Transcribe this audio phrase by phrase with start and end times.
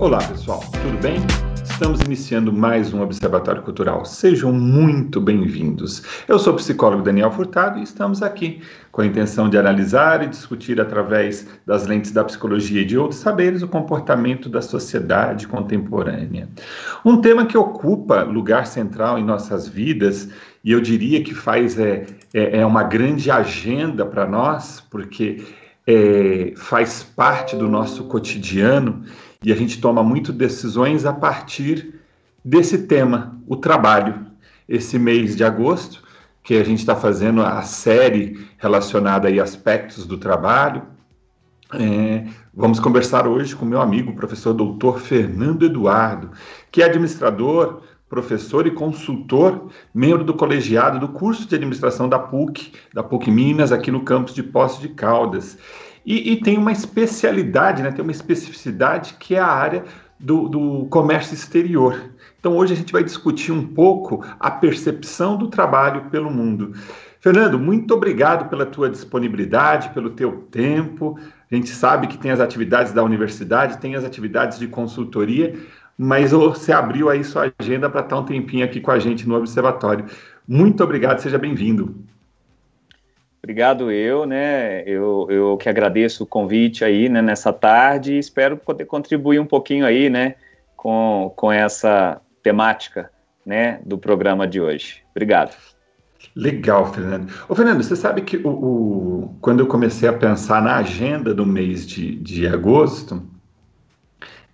[0.00, 1.16] Olá, pessoal, tudo bem?
[1.64, 4.04] Estamos iniciando mais um Observatório Cultural.
[4.04, 6.04] Sejam muito bem-vindos.
[6.28, 10.28] Eu sou o psicólogo Daniel Furtado e estamos aqui com a intenção de analisar e
[10.28, 16.48] discutir através das lentes da psicologia e de outros saberes o comportamento da sociedade contemporânea.
[17.04, 20.28] Um tema que ocupa lugar central em nossas vidas
[20.62, 25.44] e eu diria que faz é, é, é uma grande agenda para nós, porque
[25.88, 29.02] é, faz parte do nosso cotidiano
[29.42, 31.94] e a gente toma muito decisões a partir
[32.44, 34.26] desse tema, o trabalho.
[34.68, 36.02] Esse mês de agosto,
[36.42, 40.82] que a gente está fazendo a série relacionada a aspectos do trabalho,
[41.74, 42.24] é,
[42.54, 46.30] vamos conversar hoje com meu amigo, professor doutor Fernando Eduardo,
[46.70, 52.72] que é administrador, professor e consultor, membro do colegiado do curso de administração da PUC,
[52.94, 55.58] da PUC Minas, aqui no campus de Poços de Caldas.
[56.04, 59.84] E, e, tem uma especialidade, né, tem uma especificidade que é a área
[60.18, 62.10] do, do comércio exterior.
[62.38, 66.72] Então hoje a gente vai discutir um pouco a percepção do trabalho pelo mundo.
[67.20, 71.18] Fernando, muito obrigado pela tua disponibilidade, pelo teu tempo.
[71.50, 75.56] A gente sabe que tem as atividades da universidade, tem as atividades de consultoria,
[75.96, 79.34] mas você abriu aí sua agenda para estar um tempinho aqui com a gente no
[79.34, 80.04] Observatório.
[80.46, 81.94] Muito obrigado, seja bem-vindo.
[83.48, 84.82] Obrigado eu, né?
[84.82, 89.46] Eu, eu que agradeço o convite aí, né, nessa tarde e espero poder contribuir um
[89.46, 90.34] pouquinho aí, né,
[90.76, 93.10] com, com essa temática,
[93.46, 95.02] né, do programa de hoje.
[95.12, 95.56] Obrigado.
[96.36, 97.32] Legal, Fernando.
[97.48, 101.46] Ô, Fernando, você sabe que o, o, quando eu comecei a pensar na agenda do
[101.46, 103.26] mês de, de agosto,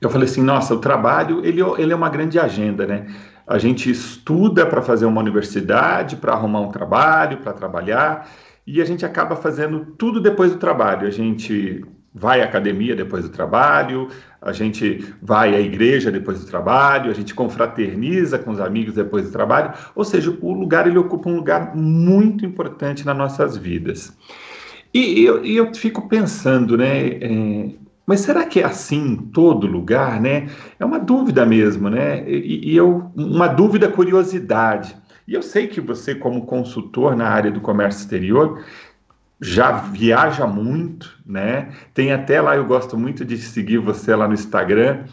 [0.01, 3.13] eu falei assim, nossa, o trabalho, ele, ele é uma grande agenda, né?
[3.45, 8.31] A gente estuda para fazer uma universidade, para arrumar um trabalho, para trabalhar,
[8.67, 11.07] e a gente acaba fazendo tudo depois do trabalho.
[11.07, 11.85] A gente
[12.15, 14.09] vai à academia depois do trabalho,
[14.41, 19.27] a gente vai à igreja depois do trabalho, a gente confraterniza com os amigos depois
[19.27, 24.17] do trabalho, ou seja, o lugar ele ocupa um lugar muito importante nas nossas vidas.
[24.93, 27.71] E, eu, e eu fico pensando, né, é,
[28.07, 30.49] mas será que é assim em todo lugar, né?
[30.79, 32.23] É uma dúvida mesmo, né?
[32.29, 34.95] E, e eu, uma dúvida curiosidade.
[35.27, 38.63] E eu sei que você, como consultor na área do comércio exterior,
[39.41, 41.73] já viaja muito, né?
[41.93, 45.05] Tem até lá, eu gosto muito de seguir você lá no Instagram.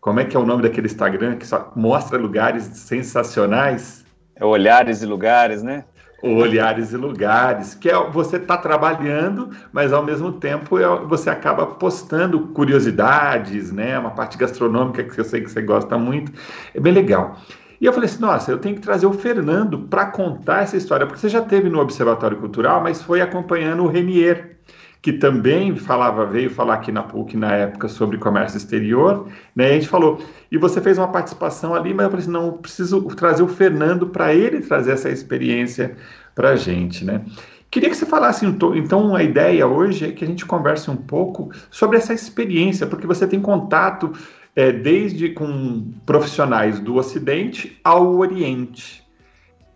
[0.00, 4.04] Como é que é o nome daquele Instagram que só mostra lugares sensacionais?
[4.34, 5.84] É Olhares e Lugares, né?
[6.22, 11.66] Olhares e Lugares, que é você está trabalhando, mas ao mesmo tempo é, você acaba
[11.66, 13.98] postando curiosidades, né?
[13.98, 16.32] Uma parte gastronômica que eu sei que você gosta muito.
[16.74, 17.38] É bem legal.
[17.80, 21.06] E eu falei assim: nossa, eu tenho que trazer o Fernando para contar essa história,
[21.06, 24.58] porque você já teve no Observatório Cultural, mas foi acompanhando o Renier,
[25.00, 29.26] que também falava, veio falar aqui na PUC na época sobre comércio exterior,
[29.56, 29.68] né?
[29.68, 32.46] E a gente falou, e você fez uma participação ali, mas eu falei assim: não,
[32.46, 35.96] eu preciso trazer o Fernando para ele trazer essa experiência
[36.34, 37.22] para a gente, né?
[37.70, 41.52] Queria que você falasse, então, a ideia hoje é que a gente converse um pouco
[41.70, 44.12] sobre essa experiência, porque você tem contato
[44.54, 49.02] é, desde com profissionais do Ocidente ao Oriente.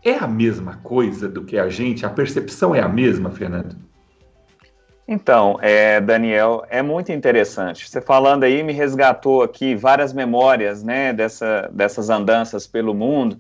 [0.05, 2.05] É a mesma coisa do que a gente?
[2.05, 3.77] A percepção é a mesma, Fernando?
[5.07, 7.89] Então, é, Daniel, é muito interessante.
[7.89, 13.39] Você falando aí me resgatou aqui várias memórias, né, dessa, dessas andanças pelo mundo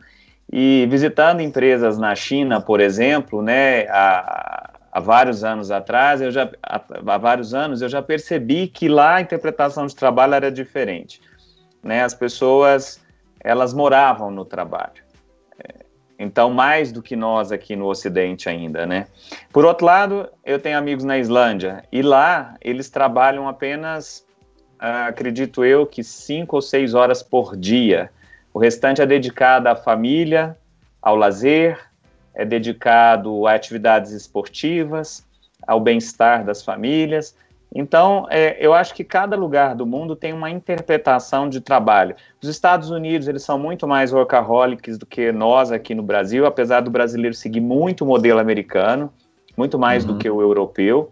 [0.53, 6.49] e visitando empresas na China, por exemplo, né, há, há vários anos atrás, eu já
[6.62, 11.21] há, vários anos eu já percebi que lá a interpretação de trabalho era diferente
[11.84, 13.04] né, as pessoas
[13.38, 15.04] elas moravam no trabalho.
[15.62, 15.84] É,
[16.19, 19.06] então, mais do que nós aqui no Ocidente ainda, né?
[19.53, 24.27] Por outro lado, eu tenho amigos na Islândia e lá eles trabalham apenas,
[24.78, 28.10] ah, acredito eu, que cinco ou seis horas por dia.
[28.54, 30.56] O restante é dedicado à família,
[31.03, 31.78] ao lazer,
[32.34, 35.27] é dedicado a atividades esportivas,
[35.67, 37.34] ao bem-estar das famílias.
[37.75, 42.15] Então, é, eu acho que cada lugar do mundo tem uma interpretação de trabalho.
[42.41, 46.81] Os Estados Unidos, eles são muito mais workaholics do que nós aqui no Brasil, apesar
[46.81, 49.13] do brasileiro seguir muito o modelo americano,
[49.57, 50.13] muito mais uhum.
[50.13, 51.10] do que o europeu,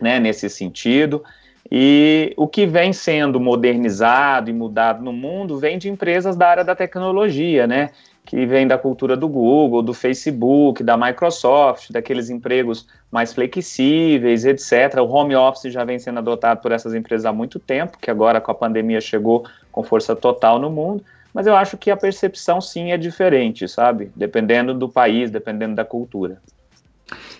[0.00, 1.24] né, nesse sentido.
[1.70, 6.64] E o que vem sendo modernizado e mudado no mundo vem de empresas da área
[6.64, 7.90] da tecnologia, né?
[8.28, 14.98] Que vem da cultura do Google, do Facebook, da Microsoft, daqueles empregos mais flexíveis, etc.
[14.98, 18.38] O home office já vem sendo adotado por essas empresas há muito tempo, que agora
[18.38, 21.02] com a pandemia chegou com força total no mundo.
[21.32, 24.12] Mas eu acho que a percepção sim é diferente, sabe?
[24.14, 26.38] Dependendo do país, dependendo da cultura.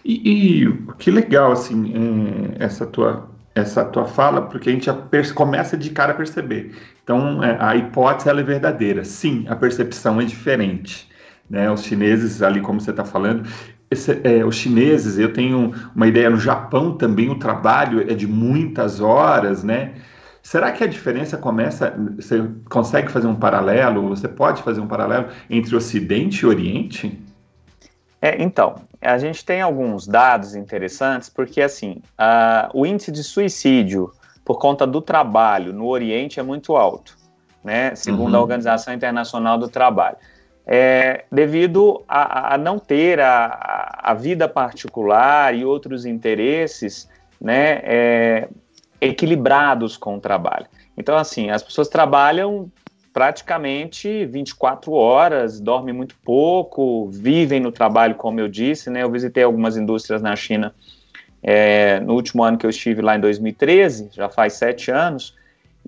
[0.03, 1.93] E, e que legal, assim,
[2.59, 4.91] é, essa tua essa tua fala, porque a gente
[5.35, 6.75] começa de cara a perceber.
[7.03, 9.05] Então, é, a hipótese ela é verdadeira.
[9.05, 11.09] Sim, a percepção é diferente.
[11.49, 11.71] Né?
[11.71, 13.49] Os chineses, ali como você está falando,
[13.91, 18.27] esse, é, os chineses, eu tenho uma ideia, no Japão também o trabalho é de
[18.27, 19.95] muitas horas, né?
[20.43, 25.29] Será que a diferença começa, você consegue fazer um paralelo, você pode fazer um paralelo
[25.51, 27.23] entre Ocidente e Oriente?
[28.21, 34.13] É, então, a gente tem alguns dados interessantes, porque assim, a, o índice de suicídio
[34.45, 37.17] por conta do trabalho no Oriente é muito alto,
[37.63, 37.95] né?
[37.95, 38.39] Segundo uhum.
[38.39, 40.17] a Organização Internacional do Trabalho.
[40.67, 47.09] É, devido a, a, não ter a, a, vida particular e outros interesses
[47.41, 48.49] né, é,
[49.01, 50.67] equilibrados com o trabalho.
[50.95, 52.71] Então, assim, as pessoas trabalham
[53.13, 59.03] praticamente 24 horas, dormem muito pouco, vivem no trabalho, como eu disse, né?
[59.03, 60.75] Eu visitei algumas indústrias na China
[61.43, 65.37] é, no último ano que eu estive lá em 2013, já faz sete anos,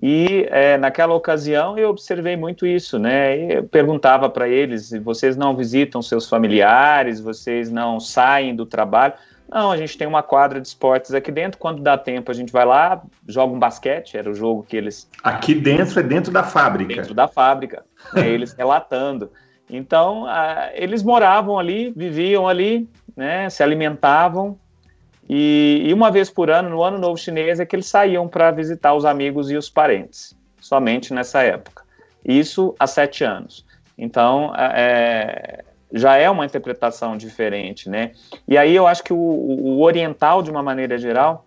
[0.02, 3.58] e é, naquela ocasião eu observei muito isso, né?
[3.58, 9.14] Eu perguntava para eles: vocês não visitam seus familiares, vocês não saem do trabalho?
[9.52, 11.58] Não, a gente tem uma quadra de esportes aqui dentro.
[11.58, 14.16] Quando dá tempo, a gente vai lá, joga um basquete.
[14.16, 15.10] Era o jogo que eles.
[15.24, 16.94] Aqui dentro é dentro da fábrica.
[16.94, 17.84] Dentro da fábrica.
[18.14, 19.30] né, eles relatando.
[19.68, 24.56] Então, a, eles moravam ali, viviam ali, né, se alimentavam.
[25.28, 28.52] E, e, uma vez por ano, no Ano Novo Chinês, é que eles saíam para
[28.52, 30.36] visitar os amigos e os parentes.
[30.60, 31.82] Somente nessa época.
[32.24, 33.64] Isso há sete anos.
[33.98, 38.12] Então, é, já é uma interpretação diferente, né?
[38.46, 41.44] E aí eu acho que o, o, oriental, de uma maneira geral,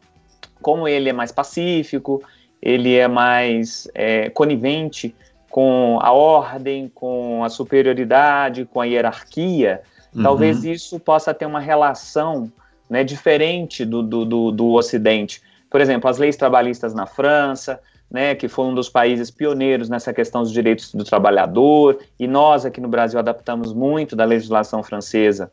[0.61, 2.21] como ele é mais pacífico,
[2.61, 5.15] ele é mais é, conivente
[5.49, 9.81] com a ordem, com a superioridade, com a hierarquia,
[10.15, 10.23] uhum.
[10.23, 12.51] talvez isso possa ter uma relação
[12.89, 15.41] né, diferente do, do, do, do Ocidente.
[15.69, 17.79] Por exemplo, as leis trabalhistas na França,
[18.13, 22.63] né, que foi um dos países pioneiros nessa questão dos direitos do trabalhador, e nós
[22.63, 25.51] aqui no Brasil adaptamos muito da legislação francesa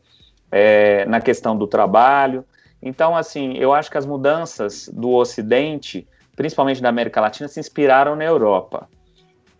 [0.51, 2.45] é, na questão do trabalho.
[2.79, 8.15] Então, assim, eu acho que as mudanças do Ocidente, principalmente da América Latina, se inspiraram
[8.15, 8.87] na Europa.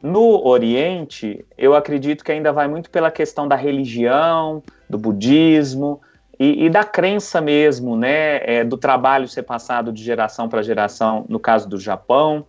[0.02, 6.02] No Oriente, eu acredito que ainda vai muito pela questão da religião, do budismo
[6.40, 11.26] e, e da crença mesmo, né, é, do trabalho ser passado de geração para geração,
[11.28, 12.46] no caso do Japão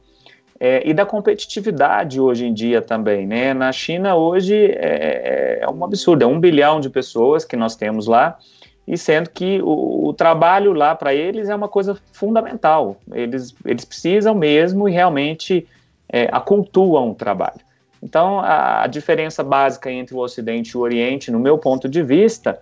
[0.59, 3.53] é, e da competitividade hoje em dia também, né?
[3.53, 8.07] Na China hoje é, é, um absurdo, é um bilhão de pessoas que nós temos
[8.07, 8.39] lá,
[8.87, 13.85] e sendo que o, o trabalho lá para eles é uma coisa fundamental, eles, eles
[13.85, 15.67] precisam mesmo e realmente
[16.09, 17.61] é, acultuam o trabalho.
[18.03, 22.03] Então, a, a diferença básica entre o Ocidente e o Oriente, no meu ponto de
[22.03, 22.61] vista,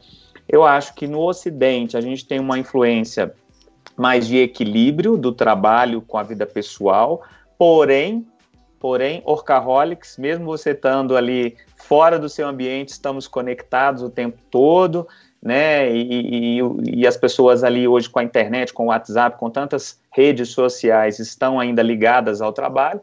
[0.48, 3.32] eu acho que no Ocidente a gente tem uma influência
[3.96, 7.22] mais de equilíbrio do trabalho com a vida pessoal,
[7.60, 8.26] Porém,
[8.78, 15.06] porém, Orcaholics, mesmo você estando ali fora do seu ambiente, estamos conectados o tempo todo,
[15.42, 15.94] né?
[15.94, 20.00] E, e, e, as pessoas ali hoje com a internet, com o WhatsApp, com tantas
[20.10, 23.02] redes sociais estão ainda ligadas ao trabalho,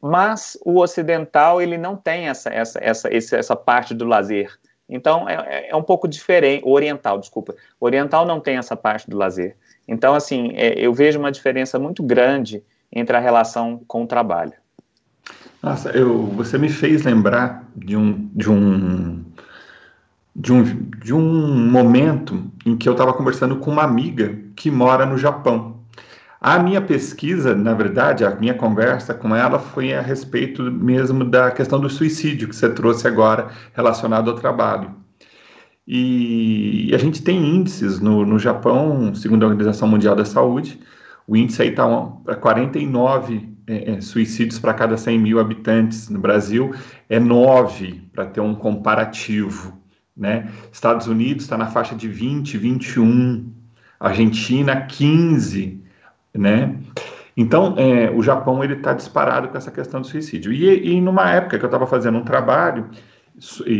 [0.00, 4.58] mas o ocidental ele não tem essa, essa, essa, essa parte do lazer.
[4.88, 7.54] Então é, é, é um pouco diferente, oriental, desculpa.
[7.78, 9.54] Oriental não tem essa parte do lazer.
[9.86, 14.52] Então, assim, é, eu vejo uma diferença muito grande entre a relação com o trabalho.
[15.62, 19.24] Nossa, eu, você me fez lembrar de um, de um,
[20.34, 20.62] de um,
[20.98, 25.80] de um momento em que eu estava conversando com uma amiga que mora no Japão.
[26.40, 31.52] A minha pesquisa, na verdade, a minha conversa com ela foi a respeito mesmo da
[31.52, 34.90] questão do suicídio que você trouxe agora relacionado ao trabalho.
[35.86, 40.80] E a gente tem índices no, no Japão, segundo a Organização Mundial da Saúde,
[41.32, 41.86] o índice aí está
[42.22, 46.10] para 49 é, suicídios para cada 100 mil habitantes.
[46.10, 46.74] No Brasil,
[47.08, 49.80] é 9, para ter um comparativo.
[50.14, 50.50] Né?
[50.70, 53.50] Estados Unidos está na faixa de 20, 21.
[53.98, 55.82] Argentina, 15.
[56.34, 56.76] Né?
[57.34, 60.52] Então, é, o Japão ele está disparado com essa questão do suicídio.
[60.52, 62.90] E, e numa época que eu estava fazendo um trabalho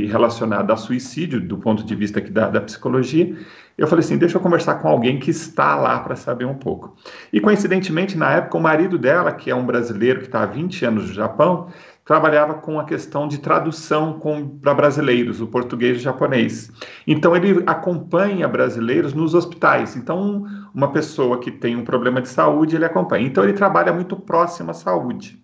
[0.09, 3.37] relacionado a suicídio, do ponto de vista aqui da, da psicologia,
[3.77, 6.97] eu falei assim, deixa eu conversar com alguém que está lá para saber um pouco.
[7.33, 10.85] E coincidentemente, na época, o marido dela, que é um brasileiro que está há 20
[10.85, 11.69] anos no Japão,
[12.05, 14.21] trabalhava com a questão de tradução
[14.61, 16.71] para brasileiros, o português e o japonês.
[17.07, 19.97] Então ele acompanha brasileiros nos hospitais.
[19.97, 20.45] Então
[20.75, 23.27] uma pessoa que tem um problema de saúde, ele acompanha.
[23.27, 25.42] Então ele trabalha muito próximo à saúde.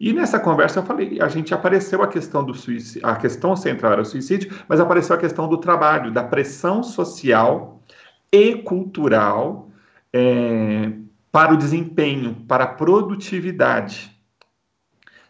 [0.00, 3.92] E nessa conversa eu falei, a gente apareceu a questão do suicídio, a questão central
[3.92, 7.82] era o suicídio, mas apareceu a questão do trabalho, da pressão social
[8.30, 9.68] e cultural
[10.12, 10.92] é,
[11.32, 14.16] para o desempenho, para a produtividade.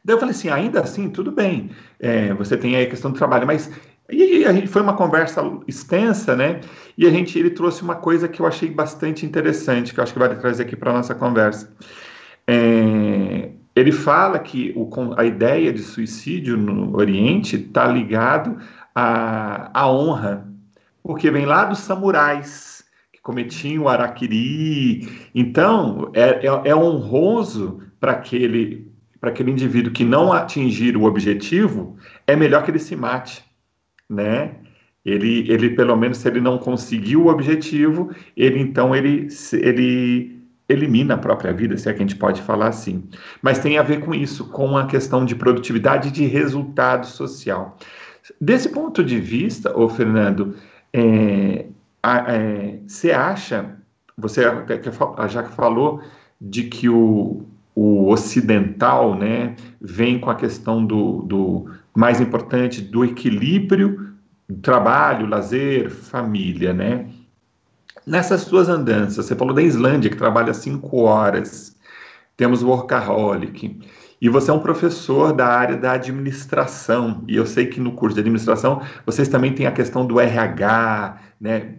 [0.04, 3.16] Daí eu falei assim, ainda assim, tudo bem, é, você tem aí a questão do
[3.16, 3.70] trabalho, mas
[4.10, 6.62] e a gente foi uma conversa extensa, né?
[6.96, 10.14] E a gente ele trouxe uma coisa que eu achei bastante interessante, que eu acho
[10.14, 11.70] que vai trazer aqui para nossa conversa.
[12.46, 18.58] É, ele fala que o, a ideia de suicídio no Oriente está ligado
[18.94, 20.49] à, à honra,
[21.02, 25.08] porque vem lá dos samurais que cometiam o araquiri.
[25.35, 28.90] Então, é, é, é honroso para aquele,
[29.23, 33.44] aquele indivíduo que não atingir o objetivo, é melhor que ele se mate,
[34.08, 34.56] né?
[35.04, 40.38] Ele, ele pelo menos, se ele não conseguiu o objetivo, ele então ele, ele
[40.68, 43.04] elimina a própria vida, se é que a gente pode falar assim.
[43.40, 47.76] Mas tem a ver com isso, com a questão de produtividade e de resultado social.
[48.40, 50.54] Desse ponto de vista, ô Fernando,
[50.92, 51.66] é,
[52.04, 53.76] é, você acha,
[54.16, 54.42] você
[55.28, 56.02] já falou
[56.40, 63.04] de que o, o ocidental né, vem com a questão do, do mais importante do
[63.04, 64.08] equilíbrio
[64.62, 67.06] trabalho, lazer, família, né?
[68.08, 71.76] Nessas suas andanças, você falou da Islândia, que trabalha cinco horas,
[72.38, 73.78] temos o Workaholic,
[74.18, 78.14] e você é um professor da área da administração, e eu sei que no curso
[78.14, 81.74] de administração vocês também têm a questão do RH, né?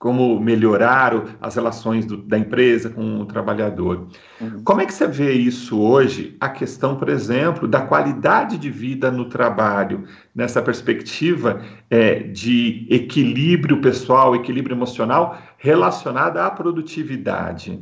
[0.00, 4.08] Como melhorar as relações do, da empresa com o trabalhador.
[4.40, 4.64] Uhum.
[4.64, 9.10] Como é que você vê isso hoje, a questão, por exemplo, da qualidade de vida
[9.10, 10.04] no trabalho,
[10.34, 17.78] nessa perspectiva é, de equilíbrio pessoal, equilíbrio emocional, relacionada à produtividade?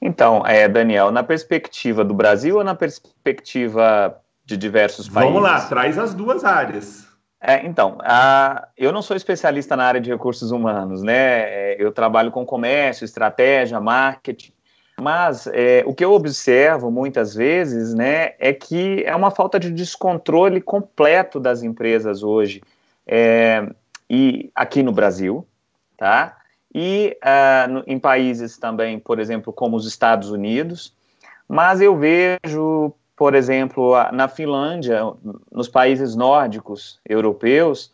[0.00, 5.34] Então, é, Daniel, na perspectiva do Brasil ou na perspectiva de diversos países?
[5.34, 7.06] Vamos lá, traz as duas áreas.
[7.40, 11.72] É, então, a, eu não sou especialista na área de recursos humanos, né?
[11.72, 14.52] É, eu trabalho com comércio, estratégia, marketing,
[15.00, 19.70] mas é, o que eu observo muitas vezes, né, é que é uma falta de
[19.70, 22.60] descontrole completo das empresas hoje,
[23.06, 23.64] é,
[24.10, 25.46] e aqui no Brasil,
[25.96, 26.36] tá?
[26.74, 30.94] E uh, no, em países também, por exemplo, como os Estados Unidos,
[31.48, 35.00] mas eu vejo por exemplo, na Finlândia,
[35.50, 37.92] nos países nórdicos europeus,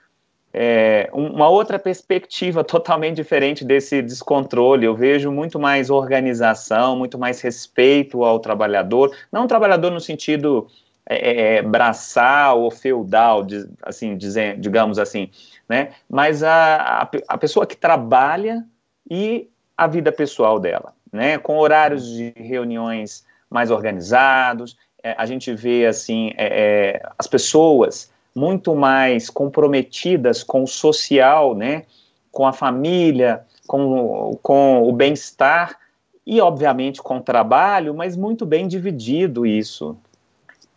[0.52, 4.84] é, uma outra perspectiva totalmente diferente desse descontrole.
[4.84, 10.66] Eu vejo muito mais organização, muito mais respeito ao trabalhador, não trabalhador no sentido
[11.06, 13.46] é, é, braçal ou feudal,
[13.82, 14.18] assim,
[14.58, 15.30] digamos assim,
[15.66, 15.92] né?
[16.06, 18.62] mas a, a, a pessoa que trabalha
[19.10, 21.38] e a vida pessoal dela, né?
[21.38, 28.10] com horários de reuniões mais organizados, é, a gente vê assim é, é, as pessoas
[28.34, 31.84] muito mais comprometidas com o social, né,
[32.32, 35.78] com a família, com, com o bem-estar
[36.26, 39.96] e, obviamente, com o trabalho, mas muito bem dividido isso.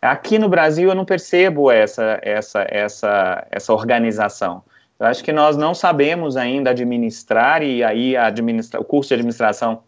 [0.00, 4.62] Aqui no Brasil eu não percebo essa, essa, essa, essa organização.
[5.00, 9.82] Eu acho que nós não sabemos ainda administrar, e aí administra, o curso de administração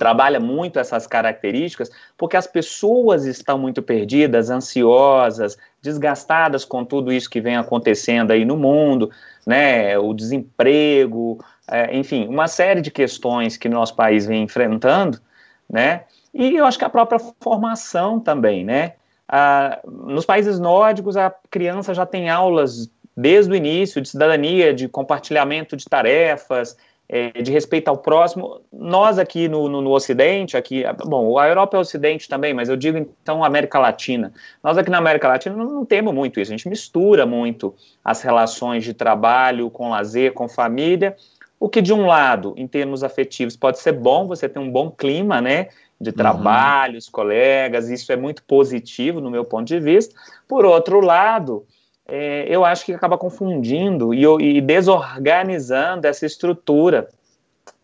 [0.00, 7.28] trabalha muito essas características, porque as pessoas estão muito perdidas, ansiosas, desgastadas com tudo isso
[7.28, 9.10] que vem acontecendo aí no mundo,
[9.46, 15.20] né, o desemprego, é, enfim, uma série de questões que nosso país vem enfrentando,
[15.68, 18.94] né, e eu acho que a própria formação também, né,
[19.28, 24.88] ah, nos países nórdicos a criança já tem aulas desde o início de cidadania, de
[24.88, 26.74] compartilhamento de tarefas,
[27.12, 28.60] é, de respeito ao próximo.
[28.72, 32.76] Nós aqui no, no, no, Ocidente, aqui, bom, a Europa é Ocidente também, mas eu
[32.76, 34.32] digo então América Latina.
[34.62, 37.74] Nós aqui na América Latina não, não temos muito isso, a gente mistura muito
[38.04, 41.16] as relações de trabalho com lazer, com família,
[41.58, 44.88] o que de um lado, em termos afetivos, pode ser bom, você tem um bom
[44.88, 45.66] clima, né,
[46.00, 46.98] de trabalho, uhum.
[46.98, 50.14] os colegas, isso é muito positivo no meu ponto de vista.
[50.46, 51.66] Por outro lado,
[52.10, 57.08] é, eu acho que acaba confundindo e, e desorganizando essa estrutura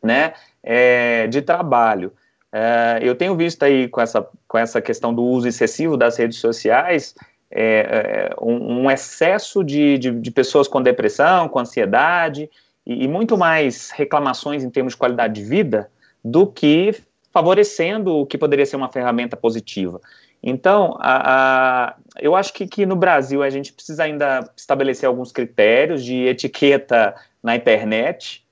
[0.02, 2.12] né, é, de trabalho.
[2.52, 6.38] É, eu tenho visto aí com essa, com essa questão do uso excessivo das redes
[6.38, 7.14] sociais
[7.50, 12.50] é, é, um, um, excesso de, de, de, pessoas com depressão, com ansiedade
[12.84, 15.88] e, e muito mais reclamações em termos de qualidade de vida
[16.24, 16.94] do que
[17.32, 20.00] favorecendo o que poderia ser uma ferramenta positiva.
[20.42, 25.32] Então, a, a, eu acho que, que no Brasil a gente precisa ainda estabelecer alguns
[25.32, 28.44] critérios de etiqueta na internet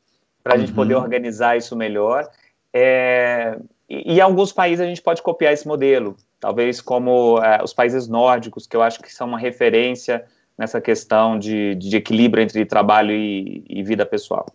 [0.43, 0.61] para a uhum.
[0.63, 2.29] gente poder organizar isso melhor.
[2.73, 7.73] É, e, em alguns países a gente pode copiar esse modelo, talvez como é, os
[7.73, 10.25] países nórdicos, que eu acho que são uma referência
[10.59, 14.47] nessa questão de, de equilíbrio entre trabalho e, e vida pessoal.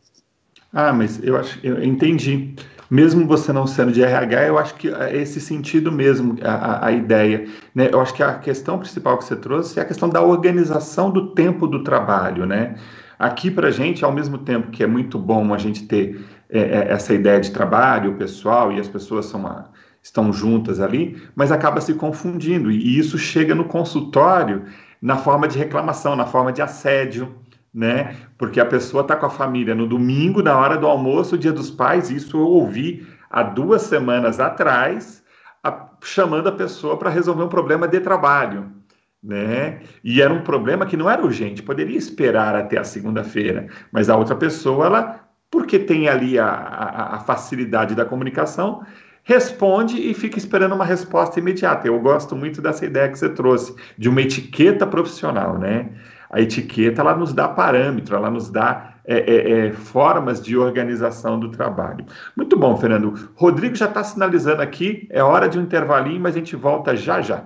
[0.73, 2.53] Ah, mas eu acho, eu entendi.
[2.89, 6.91] mesmo você não sendo de RH, eu acho que é esse sentido mesmo, a, a
[6.91, 7.47] ideia.
[7.73, 7.89] Né?
[7.91, 11.33] Eu acho que a questão principal que você trouxe é a questão da organização do
[11.33, 12.75] tempo do trabalho, né?
[13.17, 16.59] Aqui, para a gente, ao mesmo tempo que é muito bom a gente ter é,
[16.59, 19.69] é, essa ideia de trabalho pessoal e as pessoas são uma,
[20.01, 22.71] estão juntas ali, mas acaba se confundindo.
[22.71, 24.63] E isso chega no consultório
[25.01, 27.35] na forma de reclamação, na forma de assédio,
[27.73, 28.15] né?
[28.37, 31.69] Porque a pessoa está com a família no domingo, na hora do almoço, dia dos
[31.69, 35.23] pais, isso eu ouvi há duas semanas atrás,
[35.63, 38.79] a, chamando a pessoa para resolver um problema de trabalho
[39.21, 39.81] né?
[40.03, 44.15] E era um problema que não era urgente, poderia esperar até a segunda-feira, mas a
[44.15, 45.19] outra pessoa, ela,
[45.51, 48.83] porque tem ali a, a, a, facilidade da comunicação,
[49.23, 51.87] responde e fica esperando uma resposta imediata.
[51.87, 55.89] Eu gosto muito dessa ideia que você trouxe, de uma etiqueta profissional, né?
[56.29, 61.39] A etiqueta, ela nos dá parâmetro, ela nos dá é, é, é, formas de organização
[61.39, 62.05] do trabalho.
[62.37, 63.29] Muito bom, Fernando.
[63.35, 67.19] Rodrigo já está sinalizando aqui, é hora de um intervalinho, mas a gente volta já
[67.19, 67.45] já.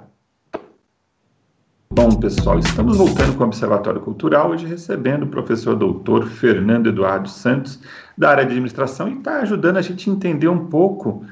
[1.95, 7.29] Bom, pessoal, estamos voltando com o Observatório Cultural, hoje recebendo o professor doutor Fernando Eduardo
[7.29, 7.79] Santos,
[8.17, 11.23] da área de administração, e está ajudando a gente a entender um pouco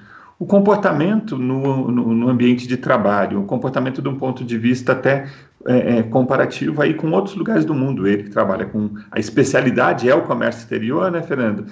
[0.41, 4.93] o comportamento no, no, no, ambiente de trabalho, o comportamento de um ponto de vista
[4.93, 5.27] até
[5.67, 8.07] é, é, comparativo aí com outros lugares do mundo.
[8.07, 11.67] Ele que trabalha com a especialidade é o comércio exterior, né, Fernando?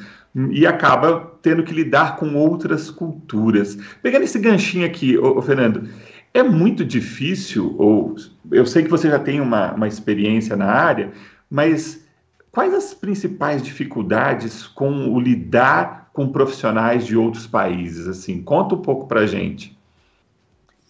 [0.52, 3.76] E acaba tendo que lidar com outras culturas.
[4.04, 5.90] Pegando esse ganchinho aqui, ô, ô Fernando,
[6.32, 8.14] é muito difícil, ou
[8.52, 11.12] eu sei que você já tem uma, uma experiência na área,
[11.50, 12.06] mas
[12.52, 18.08] quais as principais dificuldades com o lidar com profissionais de outros países?
[18.08, 19.78] Assim, conta um pouco para gente.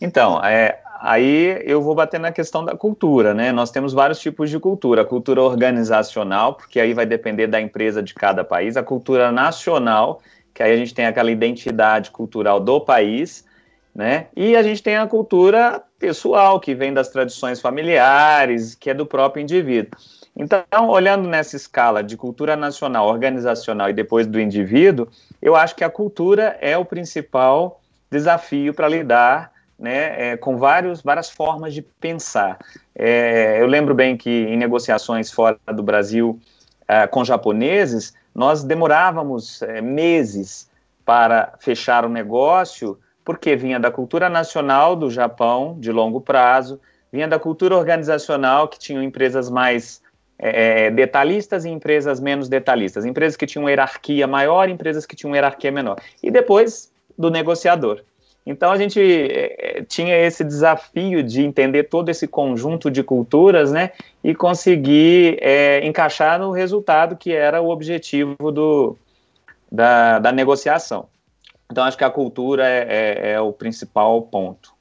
[0.02, 3.52] Então, é, aí eu vou bater na questão da cultura, né?
[3.52, 5.02] Nós temos vários tipos de cultura.
[5.02, 8.78] A cultura organizacional, porque aí vai depender da empresa de cada país.
[8.78, 10.22] A cultura nacional,
[10.54, 13.48] que aí a gente tem aquela identidade cultural do país
[13.94, 14.28] né?
[14.36, 19.06] E a gente tem a cultura pessoal, que vem das tradições familiares, que é do
[19.06, 20.00] próprio indivíduo.
[20.40, 25.10] Então, olhando nessa escala de cultura nacional, organizacional e depois do indivíduo,
[25.42, 31.02] eu acho que a cultura é o principal desafio para lidar né, é, com vários,
[31.02, 32.58] várias formas de pensar.
[32.96, 36.40] É, eu lembro bem que em negociações fora do Brasil
[36.88, 40.70] é, com japoneses, nós demorávamos é, meses
[41.04, 46.80] para fechar o negócio porque vinha da cultura nacional do Japão, de longo prazo,
[47.12, 50.02] vinha da cultura organizacional, que tinham empresas mais
[50.40, 55.36] é, é detalhistas e empresas menos detalhistas, empresas que tinham hierarquia maior, empresas que tinham
[55.36, 58.02] hierarquia menor, e depois do negociador.
[58.46, 63.72] Então a gente é, é, tinha esse desafio de entender todo esse conjunto de culturas,
[63.72, 63.92] né,
[64.24, 68.98] e conseguir é, encaixar no resultado que era o objetivo do,
[69.72, 71.08] da, da negociação.
[71.72, 74.74] Então, acho que a cultura é, é, é o principal ponto.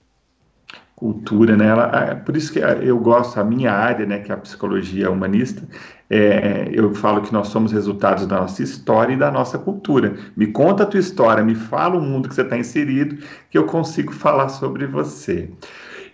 [0.99, 1.69] Cultura, né?
[1.69, 5.09] Ela, é, por isso que eu gosto, a minha área, né, que é a psicologia
[5.09, 5.63] humanista,
[6.11, 10.17] é, eu falo que nós somos resultados da nossa história e da nossa cultura.
[10.37, 13.17] Me conta a tua história, me fala o mundo que você está inserido,
[13.49, 15.49] que eu consigo falar sobre você.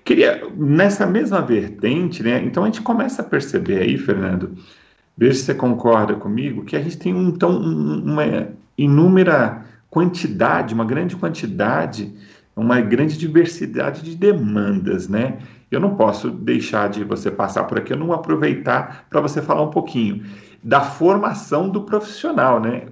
[0.04, 2.44] Queria, nessa mesma vertente, né?
[2.44, 4.52] Então a gente começa a perceber aí, Fernando,
[5.16, 11.16] veja se você concorda comigo, que a gente tem então uma inúmera quantidade, uma grande
[11.16, 12.12] quantidade,
[12.56, 15.38] uma grande diversidade de demandas, né?
[15.70, 19.62] Eu não posso deixar de você passar por aqui, eu não aproveitar para você falar
[19.62, 20.24] um pouquinho
[20.62, 22.84] da formação do profissional, né?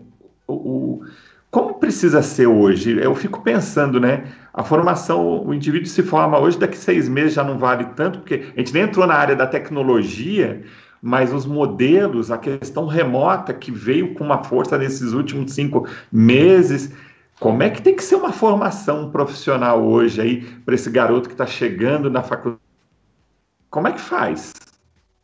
[0.46, 1.05] O, o,
[1.51, 2.98] como precisa ser hoje?
[2.98, 4.25] Eu fico pensando, né?
[4.53, 8.53] A formação, o indivíduo se forma hoje, daqui seis meses já não vale tanto, porque
[8.57, 10.62] a gente nem entrou na área da tecnologia,
[11.01, 16.92] mas os modelos, a questão remota que veio com uma força nesses últimos cinco meses.
[17.42, 21.35] Como é que tem que ser uma formação profissional hoje aí para esse garoto que
[21.35, 22.62] está chegando na faculdade?
[23.68, 24.52] Como é que faz?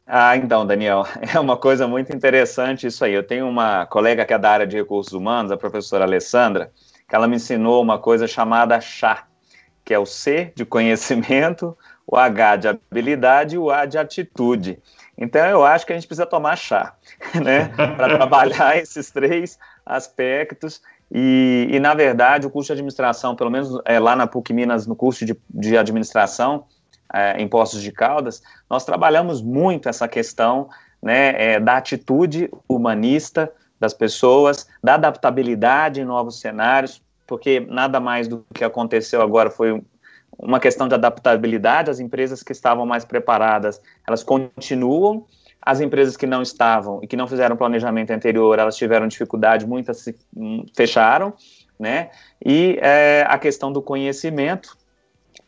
[0.05, 3.13] Ah, então, Daniel, é uma coisa muito interessante isso aí.
[3.13, 6.73] Eu tenho uma colega que é da área de recursos humanos, a professora Alessandra,
[7.09, 9.29] que ela me ensinou uma coisa chamada chá,
[9.85, 14.81] que é o C de conhecimento, o H de habilidade e o A de atitude.
[15.17, 16.95] Então, eu acho que a gente precisa tomar chá,
[17.41, 20.83] né, para trabalhar esses três aspectos.
[21.11, 24.87] E, e, na verdade, o curso de administração, pelo menos é, lá na PUC Minas,
[24.87, 26.67] no curso de, de administração
[27.13, 30.69] é, em Postos de Caldas, nós trabalhamos muito essa questão
[31.03, 38.27] né, é, da atitude humanista das pessoas, da adaptabilidade em novos cenários, porque nada mais
[38.27, 39.83] do que aconteceu agora foi
[40.39, 45.27] uma questão de adaptabilidade, as empresas que estavam mais preparadas, elas continuam,
[45.61, 49.99] as empresas que não estavam e que não fizeram planejamento anterior, elas tiveram dificuldade, muitas
[49.99, 51.35] se hum, fecharam,
[51.79, 52.11] né?
[52.45, 54.77] E é, a questão do conhecimento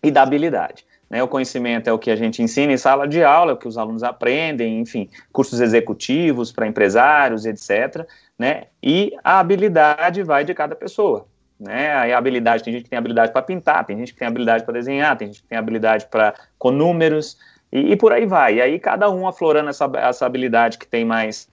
[0.03, 0.85] e da habilidade.
[1.11, 3.57] Né, o conhecimento é o que a gente ensina em sala de aula, é o
[3.57, 8.07] que os alunos aprendem, enfim, cursos executivos para empresários, etc.
[8.38, 11.27] Né, e a habilidade vai de cada pessoa.
[11.59, 14.64] Né, a habilidade, tem gente que tem habilidade para pintar, tem gente que tem habilidade
[14.64, 17.37] para desenhar, tem gente que tem habilidade para com números,
[17.72, 18.56] e, e, por aí vai.
[18.56, 21.46] E aí cada um aflorando essa, essa habilidade que tem mais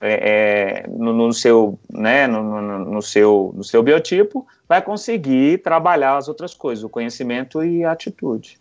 [0.00, 5.58] é, é, no, no, seu, né, no, no, no, seu, no seu biotipo, vai conseguir
[5.58, 8.58] trabalhar as outras coisas, o conhecimento e a atitude.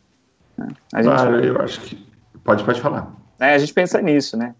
[0.58, 0.68] Né?
[0.94, 2.08] A gente, claro, eu acho que
[2.44, 3.14] pode pode falar.
[3.40, 4.56] É, a gente pensa nisso, né?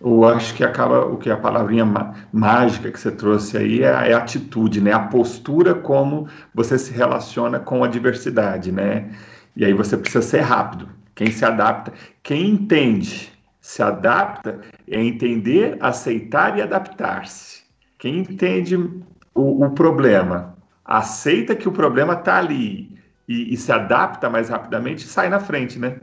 [0.00, 1.84] Eu acho que acaba o que a palavrinha
[2.32, 4.92] mágica que você trouxe aí é a, é a atitude, né?
[4.92, 9.10] A postura como você se relaciona com a diversidade, né?
[9.54, 10.88] E aí você precisa ser rápido.
[11.20, 13.30] Quem se adapta, quem entende
[13.60, 14.58] se adapta
[14.90, 17.62] é entender, aceitar e adaptar-se.
[17.98, 24.30] Quem entende o, o, problema, aceita que o problema está ali e, e, se adapta
[24.30, 26.00] mais rapidamente, sai na frente, né?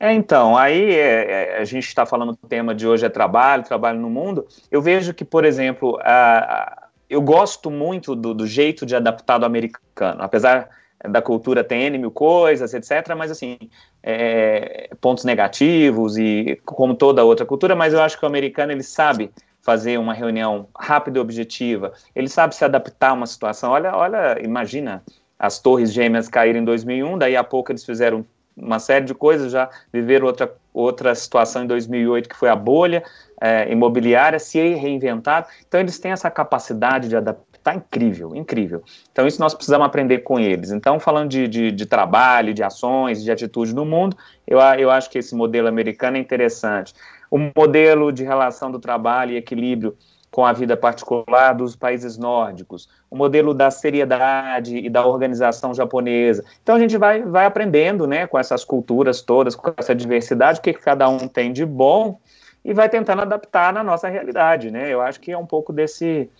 [0.00, 3.62] É, então, aí é, é, a gente está falando do tema de hoje é trabalho,
[3.62, 4.44] trabalho no mundo.
[4.72, 9.38] Eu vejo que, por exemplo, a, a, eu gosto muito do, do jeito de adaptar
[9.38, 13.58] do americano, apesar da cultura tem N mil coisas, etc., mas assim,
[14.02, 18.82] é, pontos negativos e como toda outra cultura, mas eu acho que o americano ele
[18.82, 19.30] sabe
[19.62, 23.70] fazer uma reunião rápida e objetiva, ele sabe se adaptar a uma situação.
[23.70, 25.02] Olha, olha, imagina
[25.38, 28.24] as torres gêmeas caíram em 2001, daí a pouco eles fizeram
[28.56, 33.02] uma série de coisas, já viveram outra, outra situação em 2008 que foi a bolha
[33.40, 35.48] é, imobiliária, se reinventar.
[35.66, 37.16] Então eles têm essa capacidade de
[37.60, 38.82] Está incrível, incrível.
[39.12, 40.70] Então, isso nós precisamos aprender com eles.
[40.70, 45.10] Então, falando de, de, de, trabalho, de ações, de atitude no mundo, eu, eu acho
[45.10, 46.94] que esse modelo americano é interessante.
[47.30, 49.94] O modelo de relação do trabalho e equilíbrio
[50.30, 56.42] com a vida particular dos países nórdicos, o modelo da seriedade e da organização japonesa.
[56.62, 60.62] Então a gente vai, vai aprendendo né, com essas culturas todas, com essa diversidade, o
[60.62, 62.18] que cada um tem de bom
[62.64, 64.70] e vai tentando adaptar na nossa realidade.
[64.70, 64.88] Né?
[64.88, 66.30] Eu acho que é um pouco desse,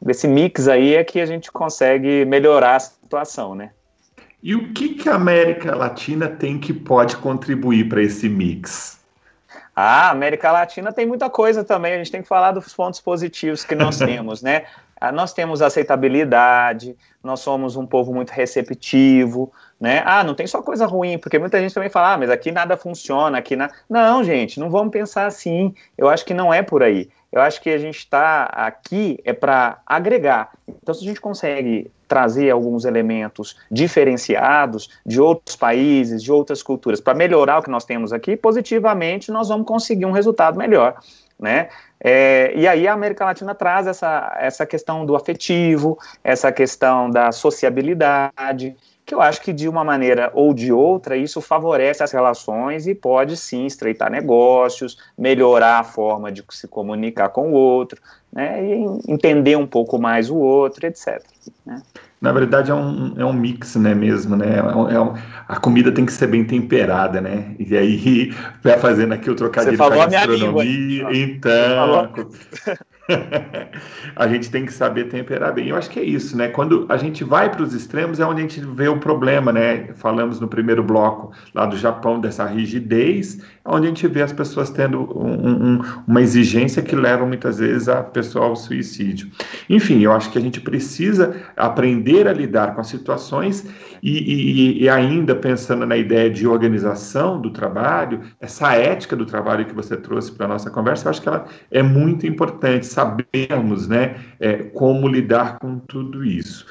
[0.00, 3.70] desse mix aí é que a gente consegue melhorar a situação, né?
[4.42, 9.00] E o que, que a América Latina tem que pode contribuir para esse mix?
[9.74, 11.94] Ah, a América Latina tem muita coisa também.
[11.94, 14.66] A gente tem que falar dos pontos positivos que nós temos, né?
[15.00, 20.02] Ah, nós temos aceitabilidade, nós somos um povo muito receptivo, né?
[20.06, 22.76] Ah, não tem só coisa ruim, porque muita gente também fala, ah, mas aqui nada
[22.76, 23.70] funciona, aqui na...
[23.88, 25.74] Não, gente, não vamos pensar assim.
[25.98, 27.10] Eu acho que não é por aí.
[27.34, 30.52] Eu acho que a gente está aqui é para agregar.
[30.68, 37.00] Então, se a gente consegue trazer alguns elementos diferenciados de outros países, de outras culturas,
[37.00, 40.94] para melhorar o que nós temos aqui, positivamente nós vamos conseguir um resultado melhor.
[41.36, 41.70] Né?
[41.98, 47.32] É, e aí a América Latina traz essa, essa questão do afetivo, essa questão da
[47.32, 52.86] sociabilidade, que eu acho que de uma maneira ou de outra isso favorece as relações
[52.86, 58.00] e pode sim estreitar negócios, melhorar a forma de se comunicar com o outro,
[58.32, 61.22] né, e entender um pouco mais o outro, etc.
[61.66, 61.82] Né.
[62.20, 65.14] Na verdade é um, é um mix, né, mesmo, né, é um,
[65.46, 69.76] a comida tem que ser bem temperada, né, e aí vai fazendo aqui o trocadilho
[69.76, 72.10] com a gastronomia, então...
[74.16, 75.68] a gente tem que saber temperar bem.
[75.68, 76.48] Eu acho que é isso, né?
[76.48, 79.88] Quando a gente vai para os extremos é onde a gente vê o problema, né?
[79.94, 84.32] Falamos no primeiro bloco lá do Japão dessa rigidez, é onde a gente vê as
[84.32, 89.30] pessoas tendo um, um, uma exigência que leva muitas vezes a pessoa ao suicídio.
[89.68, 93.66] Enfim, eu acho que a gente precisa aprender a lidar com as situações
[94.02, 99.64] e, e, e ainda pensando na ideia de organização do trabalho, essa ética do trabalho
[99.64, 103.88] que você trouxe para a nossa conversa, eu acho que ela é muito importante sabermos
[103.88, 106.66] né, é, como lidar com tudo isso.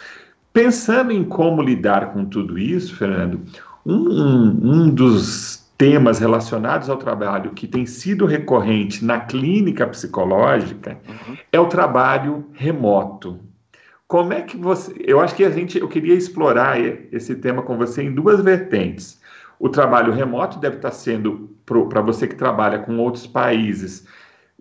[0.51, 3.41] Pensando em como lidar com tudo isso, Fernando,
[3.85, 11.37] um, um dos temas relacionados ao trabalho que tem sido recorrente na clínica psicológica uhum.
[11.51, 13.39] é o trabalho remoto.
[14.07, 14.93] Como é que você.
[14.99, 15.79] Eu acho que a gente.
[15.79, 16.79] Eu queria explorar
[17.11, 19.19] esse tema com você em duas vertentes.
[19.59, 24.05] O trabalho remoto deve estar sendo, para você que trabalha com outros países,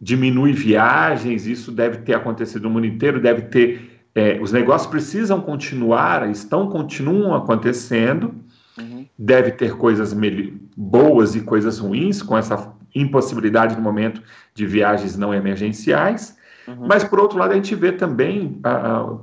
[0.03, 4.03] diminui viagens, isso deve ter acontecido no mundo inteiro, deve ter.
[4.15, 8.35] É, os negócios precisam continuar, estão, continuam acontecendo,
[8.77, 9.07] uhum.
[9.17, 10.15] deve ter coisas
[10.77, 14.21] boas e coisas ruins com essa impossibilidade no momento
[14.55, 16.37] de viagens não emergenciais.
[16.67, 16.87] Uhum.
[16.87, 18.61] Mas, por outro lado, a gente vê também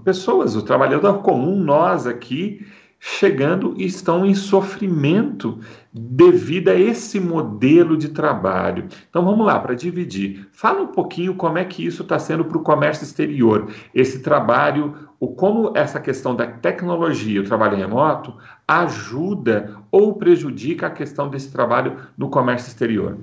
[0.04, 2.66] pessoas, o trabalhador comum, nós aqui,
[3.00, 5.60] chegando e estão em sofrimento
[5.92, 8.88] devido a esse modelo de trabalho.
[9.10, 10.48] Então vamos lá, para dividir.
[10.52, 15.10] Fala um pouquinho como é que isso está sendo para o comércio exterior, esse trabalho,
[15.20, 21.52] o como essa questão da tecnologia, o trabalho remoto, ajuda ou prejudica a questão desse
[21.52, 23.18] trabalho no comércio exterior.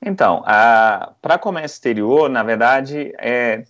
[0.00, 0.42] Então,
[1.20, 3.64] para comércio exterior, na verdade, é,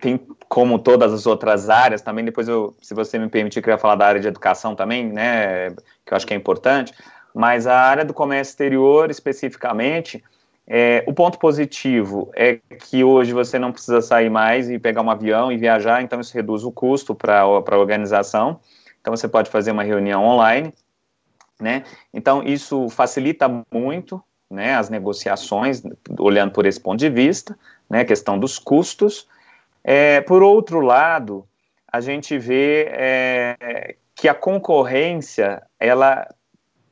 [0.00, 3.78] tem como todas as outras áreas, também depois eu, se você me permitir, eu queria
[3.78, 5.70] falar da área de educação também, né,
[6.04, 6.92] que eu acho que é importante,
[7.32, 10.22] mas a área do comércio exterior, especificamente,
[10.66, 15.10] é, o ponto positivo é que hoje você não precisa sair mais e pegar um
[15.10, 18.58] avião e viajar, então isso reduz o custo para a organização,
[19.00, 20.74] então você pode fazer uma reunião online,
[21.60, 25.80] né, então isso facilita muito, né, as negociações,
[26.18, 27.56] olhando por esse ponto de vista,
[27.88, 29.28] né, questão dos custos.
[29.82, 31.46] É, por outro lado,
[31.90, 36.28] a gente vê é, que a concorrência ela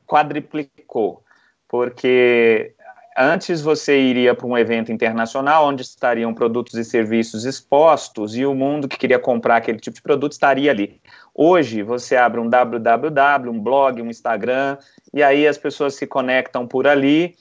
[0.05, 1.23] quadriplicou,
[1.67, 2.73] porque
[3.15, 8.55] antes você iria para um evento internacional onde estariam produtos e serviços expostos e o
[8.55, 10.99] mundo que queria comprar aquele tipo de produto estaria ali.
[11.35, 14.77] Hoje você abre um www, um blog, um Instagram
[15.13, 17.35] e aí as pessoas se conectam por ali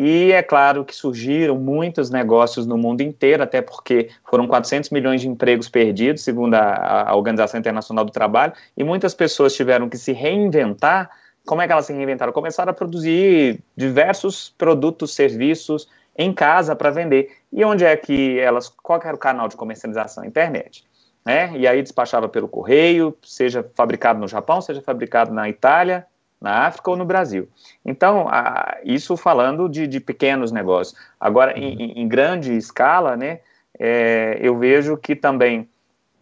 [0.00, 5.20] e é claro que surgiram muitos negócios no mundo inteiro, até porque foram 400 milhões
[5.20, 9.98] de empregos perdidos, segundo a, a, Organização Internacional do Trabalho, e muitas pessoas tiveram que
[9.98, 11.10] se reinventar.
[11.44, 12.32] Como é que elas se reinventaram?
[12.32, 17.32] Começaram a produzir diversos produtos, serviços em casa para vender.
[17.52, 18.68] E onde é que elas.
[18.68, 20.24] Qual era o canal de comercialização?
[20.24, 20.84] Internet.
[21.26, 21.52] Né?
[21.56, 26.06] E aí despachava pelo correio, seja fabricado no Japão, seja fabricado na Itália,
[26.40, 27.48] na África ou no Brasil.
[27.84, 30.98] Então, a, isso falando de, de, pequenos negócios.
[31.18, 33.40] Agora, em, em grande escala, né,
[33.78, 35.68] é, eu vejo que também,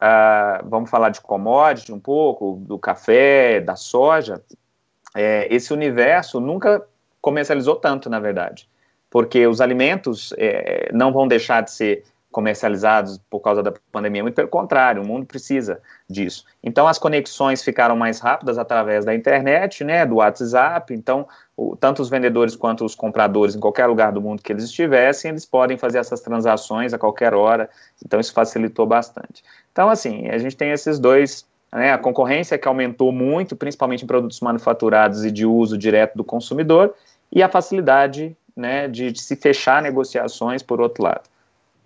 [0.00, 4.42] ah, vamos falar de commodity um pouco, do café, da soja,
[5.14, 6.87] é, esse universo nunca
[7.20, 8.68] comercializou tanto, na verdade,
[9.11, 12.05] porque os alimentos é, não vão deixar de ser
[12.37, 16.44] comercializados por causa da pandemia, muito pelo contrário, o mundo precisa disso.
[16.62, 22.03] Então as conexões ficaram mais rápidas através da internet, né, do WhatsApp, então o, tanto
[22.03, 25.79] os vendedores quanto os compradores em qualquer lugar do mundo que eles estivessem, eles podem
[25.79, 27.70] fazer essas transações a qualquer hora,
[28.05, 29.42] então isso facilitou bastante.
[29.72, 34.07] Então assim, a gente tem esses dois, né, a concorrência que aumentou muito, principalmente em
[34.07, 36.92] produtos manufaturados e de uso direto do consumidor,
[37.33, 41.22] e a facilidade né, de, de se fechar negociações por outro lado.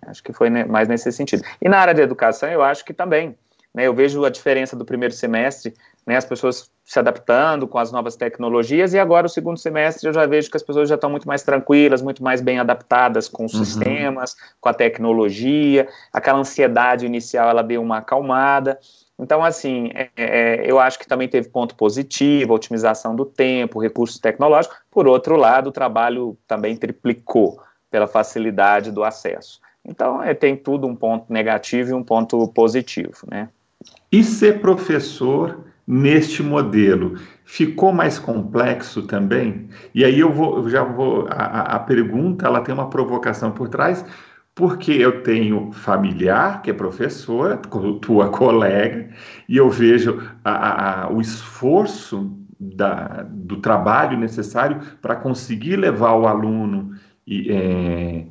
[0.07, 1.43] Acho que foi mais nesse sentido.
[1.61, 3.35] E na área de educação, eu acho que também.
[3.73, 5.73] Né, eu vejo a diferença do primeiro semestre,
[6.05, 10.13] né, as pessoas se adaptando com as novas tecnologias, e agora o segundo semestre eu
[10.13, 13.45] já vejo que as pessoas já estão muito mais tranquilas, muito mais bem adaptadas com
[13.45, 13.63] os uhum.
[13.63, 18.77] sistemas, com a tecnologia, aquela ansiedade inicial ela deu uma acalmada.
[19.17, 24.19] Então, assim, é, é, eu acho que também teve ponto positivo, otimização do tempo, recursos
[24.19, 24.75] tecnológicos.
[24.89, 29.61] Por outro lado, o trabalho também triplicou pela facilidade do acesso.
[29.91, 33.49] Então, é, tem tudo um ponto negativo e um ponto positivo, né?
[34.09, 39.67] E ser professor neste modelo ficou mais complexo também?
[39.93, 43.67] E aí eu vou, eu já vou, a, a pergunta ela tem uma provocação por
[43.67, 44.05] trás,
[44.55, 47.57] porque eu tenho familiar que é professora,
[48.01, 49.09] tua colega,
[49.49, 56.27] e eu vejo a, a, o esforço da, do trabalho necessário para conseguir levar o
[56.27, 56.93] aluno
[57.27, 58.25] e, é,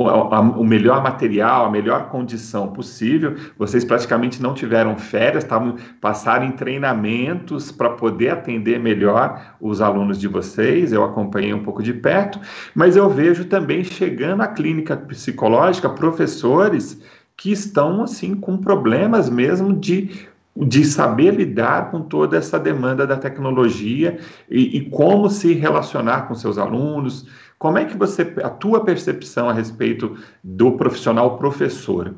[0.00, 3.34] o melhor material, a melhor condição possível.
[3.58, 10.20] Vocês praticamente não tiveram férias, estavam passaram em treinamentos para poder atender melhor os alunos
[10.20, 10.92] de vocês.
[10.92, 12.38] Eu acompanhei um pouco de perto,
[12.76, 17.02] mas eu vejo também chegando à clínica psicológica professores
[17.36, 20.28] que estão assim com problemas mesmo de
[20.60, 24.18] de saber lidar com toda essa demanda da tecnologia
[24.50, 27.28] e, e como se relacionar com seus alunos,
[27.58, 32.14] como é que você, a tua percepção a respeito do profissional professor?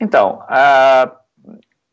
[0.00, 1.10] Então, uh,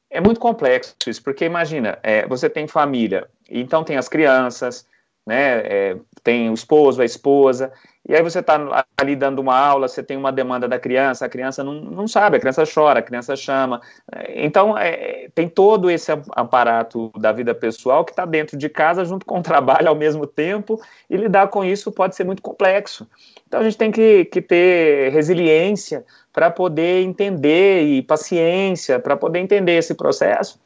[0.09, 4.87] é muito complexo isso, porque imagina, é, você tem família, então tem as crianças,
[5.25, 7.71] né, é, tem o esposo, a esposa,
[8.07, 11.29] e aí você está ali dando uma aula, você tem uma demanda da criança, a
[11.29, 13.81] criança não, não sabe, a criança chora, a criança chama.
[14.29, 19.25] Então, é, tem todo esse aparato da vida pessoal que está dentro de casa junto
[19.25, 23.07] com o trabalho ao mesmo tempo, e lidar com isso pode ser muito complexo.
[23.47, 29.39] Então, a gente tem que, que ter resiliência para poder entender e paciência para poder
[29.39, 30.59] entender esse processo,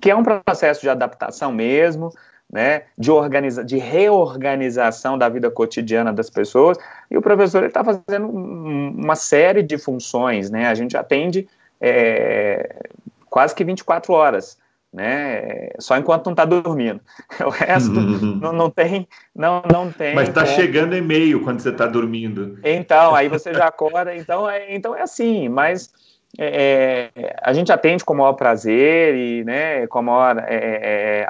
[0.00, 2.10] que é um processo de adaptação mesmo,
[2.52, 6.78] né, de, organiza de reorganização da vida cotidiana das pessoas,
[7.10, 11.48] e o professor está fazendo uma série de funções, né, a gente atende
[11.80, 12.88] é,
[13.28, 14.58] quase que 24 horas,
[14.92, 15.68] né?
[15.78, 17.00] Só enquanto não está dormindo.
[17.44, 18.38] O resto uhum.
[18.40, 20.14] não, não, tem, não, não tem.
[20.14, 22.58] Mas está chegando e-mail quando você está dormindo.
[22.64, 24.16] Então, aí você já acorda.
[24.16, 25.92] Então é, então é assim, mas
[26.38, 31.20] é, é, a gente atende com o maior prazer e né, com a maior é,
[31.20, 31.26] é,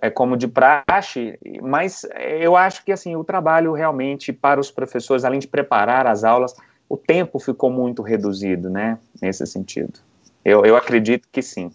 [0.00, 2.06] é como de praxe, mas
[2.40, 6.54] eu acho que assim o trabalho realmente para os professores, além de preparar as aulas,
[6.88, 10.00] o tempo ficou muito reduzido, né, nesse sentido.
[10.44, 11.70] Eu, eu acredito que sim.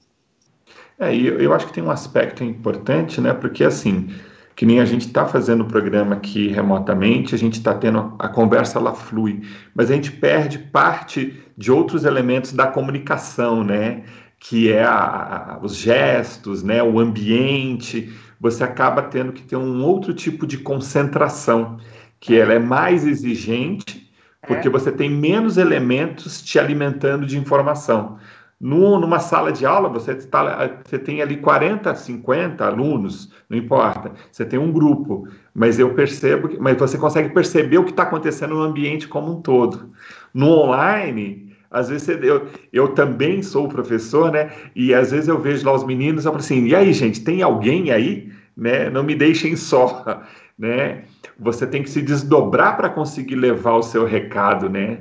[0.99, 4.09] É, eu, eu acho que tem um aspecto importante, né, porque assim,
[4.55, 8.25] que nem a gente está fazendo o programa aqui remotamente, a gente está tendo a,
[8.25, 9.41] a conversa, ela flui,
[9.73, 14.03] mas a gente perde parte de outros elementos da comunicação, né?
[14.47, 16.83] Que é a, a, os gestos, né?
[16.83, 18.13] O ambiente.
[18.39, 21.77] Você acaba tendo que ter um outro tipo de concentração,
[22.19, 24.11] que ela é mais exigente,
[24.45, 24.71] porque é.
[24.71, 28.19] você tem menos elementos te alimentando de informação.
[28.59, 34.11] No, numa sala de aula, você, tá, você tem ali 40, 50 alunos, não importa.
[34.31, 38.03] Você tem um grupo, mas eu percebo, que, mas você consegue perceber o que está
[38.03, 39.91] acontecendo no ambiente como um todo.
[40.33, 41.44] No online,
[41.75, 44.49] às vezes eu, eu também sou professor, né?
[44.73, 47.41] E às vezes eu vejo lá os meninos, eu falo assim, e aí, gente, tem
[47.41, 48.31] alguém aí?
[48.55, 48.89] Né?
[48.89, 50.21] Não me deixem só,
[50.57, 51.03] né?
[51.37, 54.99] Você tem que se desdobrar para conseguir levar o seu recado, né?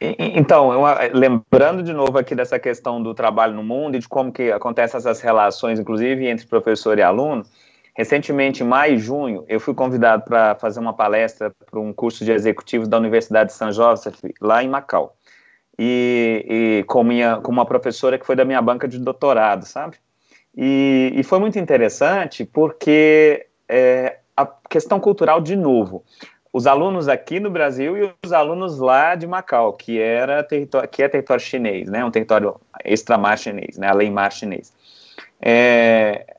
[0.00, 0.80] Então, eu,
[1.12, 4.96] lembrando de novo aqui dessa questão do trabalho no mundo e de como que acontecem
[4.96, 7.44] essas relações, inclusive entre professor e aluno,
[7.96, 12.24] recentemente, em maio e junho, eu fui convidado para fazer uma palestra para um curso
[12.24, 15.17] de executivos da Universidade de São Joseph, lá em Macau,
[15.78, 16.44] e,
[16.80, 19.96] e com, minha, com uma professora que foi da minha banca de doutorado, sabe?
[20.56, 26.04] E, e foi muito interessante porque é, a questão cultural, de novo,
[26.52, 31.02] os alunos aqui no Brasil e os alunos lá de Macau, que era território, que
[31.02, 34.72] é território chinês, né, um território extramar chinês, né, além mar chinês.
[35.40, 36.34] É,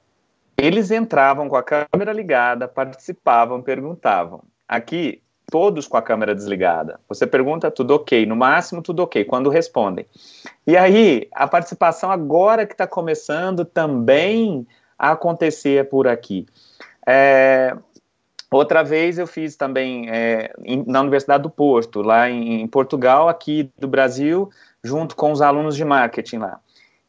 [0.57, 4.41] eles entravam com a câmera ligada, participavam, perguntavam.
[4.67, 6.99] Aqui, todos com a câmera desligada.
[7.07, 10.05] Você pergunta, tudo ok, no máximo tudo ok, quando respondem.
[10.65, 16.45] E aí, a participação agora que está começando também a acontecer por aqui.
[17.07, 17.75] É,
[18.51, 23.29] Outra vez eu fiz também é, em, na Universidade do Porto, lá em, em, Portugal,
[23.29, 24.49] aqui do Brasil,
[24.83, 26.59] junto com os alunos de marketing lá.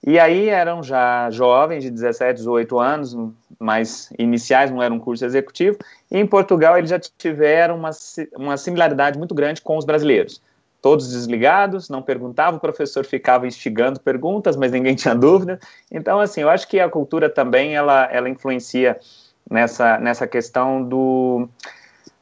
[0.06, 3.16] E aí eram já jovens de 17, 18 anos,
[3.58, 5.76] mais iniciais, não era um curso executivo,
[6.10, 7.90] e em Portugal eles já tiveram uma,
[8.34, 10.40] uma similaridade muito grande com os brasileiros.
[10.80, 15.60] Todos desligados, não perguntavam, o professor ficava instigando perguntas, mas ninguém tinha dúvida.
[15.90, 18.98] Então, assim, eu acho que a cultura também, ela, ela influencia
[19.50, 21.46] nessa, nessa questão do,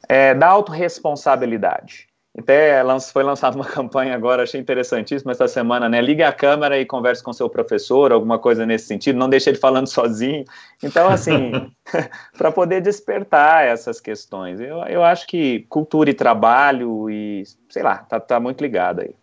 [0.09, 2.08] é, da autorresponsabilidade.
[2.37, 6.01] Até foi lançada uma campanha agora, achei interessantíssima essa semana, né?
[6.01, 9.57] Ligue a câmera e converse com seu professor, alguma coisa nesse sentido, não deixe ele
[9.57, 10.45] falando sozinho.
[10.83, 11.51] Então, assim,
[12.37, 14.59] para poder despertar essas questões.
[14.59, 19.15] Eu, eu acho que cultura e trabalho e, sei lá, tá, tá muito ligado aí.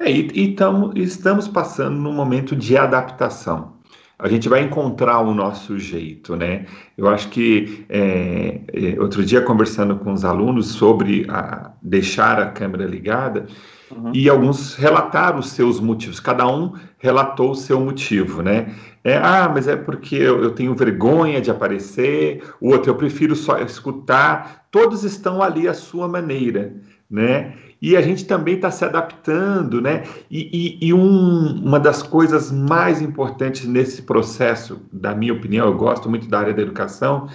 [0.00, 3.77] É, e, e tamo, estamos passando num momento de adaptação
[4.18, 6.66] a gente vai encontrar o nosso jeito, né?
[6.96, 12.46] Eu acho que é, é, outro dia conversando com os alunos sobre a, deixar a
[12.46, 13.46] câmera ligada
[13.90, 14.10] uhum.
[14.12, 16.18] e alguns relataram os seus motivos.
[16.18, 18.74] Cada um relatou o seu motivo, né?
[19.04, 22.42] É, ah, mas é porque eu, eu tenho vergonha de aparecer.
[22.60, 24.66] O outro, eu prefiro só escutar.
[24.72, 26.74] Todos estão ali à sua maneira,
[27.08, 27.54] né?
[27.80, 30.02] E a gente também está se adaptando, né?
[30.30, 35.74] E, e, e um, uma das coisas mais importantes nesse processo, da minha opinião, eu
[35.74, 37.28] gosto muito da área da educação,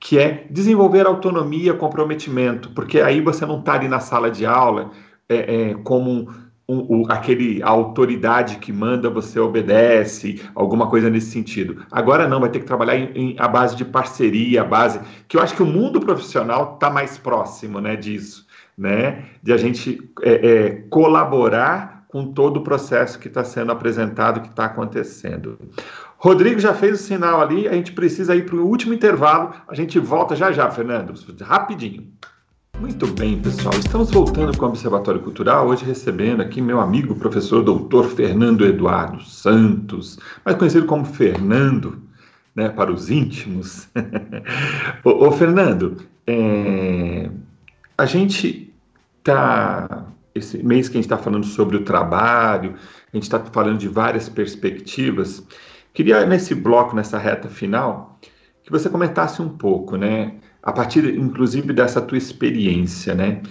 [0.00, 4.90] que é desenvolver autonomia, comprometimento, porque aí você não está ali na sala de aula
[5.28, 6.28] é, é, como
[6.68, 11.84] um, um, aquele autoridade que manda você obedece, alguma coisa nesse sentido.
[11.90, 15.36] Agora não, vai ter que trabalhar em, em a base de parceria, a base que
[15.36, 18.50] eu acho que o mundo profissional está mais próximo, né, disso
[18.82, 24.40] né, de a gente é, é, colaborar com todo o processo que está sendo apresentado,
[24.40, 25.56] que está acontecendo.
[26.18, 29.74] Rodrigo já fez o sinal ali, a gente precisa ir para o último intervalo, a
[29.74, 32.08] gente volta já já, Fernando, rapidinho.
[32.80, 37.62] Muito bem, pessoal, estamos voltando com o Observatório Cultural, hoje recebendo aqui meu amigo, professor
[37.62, 42.02] doutor Fernando Eduardo Santos, mais conhecido como Fernando,
[42.54, 43.88] né, para os íntimos.
[45.04, 47.30] ô, ô, Fernando, é,
[47.96, 48.61] a gente
[49.22, 52.74] tá esse mês que a gente está falando sobre o trabalho,
[53.12, 55.46] a gente está falando de várias perspectivas.
[55.92, 58.18] Queria nesse bloco, nessa reta final,
[58.64, 60.34] que você comentasse um pouco, né?
[60.62, 63.42] A partir, inclusive, dessa tua experiência, né?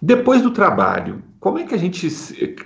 [0.00, 2.08] Depois do trabalho, como é que a gente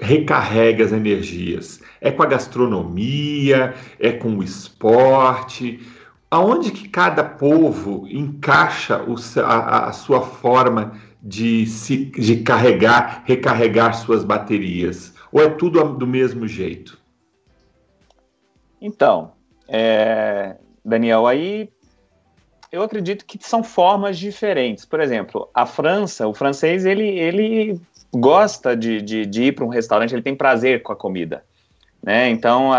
[0.00, 1.80] recarrega as energias?
[2.00, 3.74] É com a gastronomia?
[3.98, 5.80] É com o esporte?
[6.30, 10.92] Aonde que cada povo encaixa o, a, a, sua forma
[11.24, 15.14] de se de carregar, recarregar suas baterias?
[15.32, 17.00] Ou é tudo do mesmo jeito?
[18.80, 19.32] Então,
[19.66, 21.70] é, Daniel, aí
[22.70, 24.84] eu acredito que são formas diferentes.
[24.84, 27.80] Por exemplo, a França, o francês, ele, ele
[28.14, 31.42] gosta de, de, de ir para um restaurante, ele tem prazer com a comida.
[32.02, 32.28] Né?
[32.28, 32.70] Então,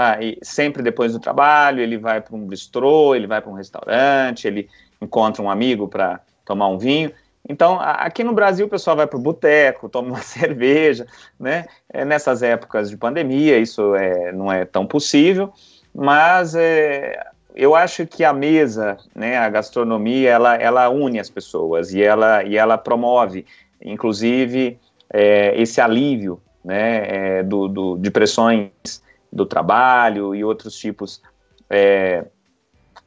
[0.44, 4.70] sempre depois do trabalho, ele vai para um bistrô, ele vai para um restaurante, ele
[5.02, 7.12] encontra um amigo para tomar um vinho.
[7.48, 11.06] Então, aqui no Brasil, o pessoal vai para o boteco, toma uma cerveja,
[11.40, 11.66] né?
[11.90, 15.54] É, nessas épocas de pandemia, isso é, não é tão possível,
[15.94, 17.24] mas é,
[17.56, 22.44] eu acho que a mesa, né, a gastronomia, ela, ela une as pessoas e ela,
[22.44, 23.46] e ela promove,
[23.82, 24.78] inclusive,
[25.14, 31.22] é, esse alívio né, é, do, do, de pressões do trabalho e outros tipos
[31.70, 32.26] é,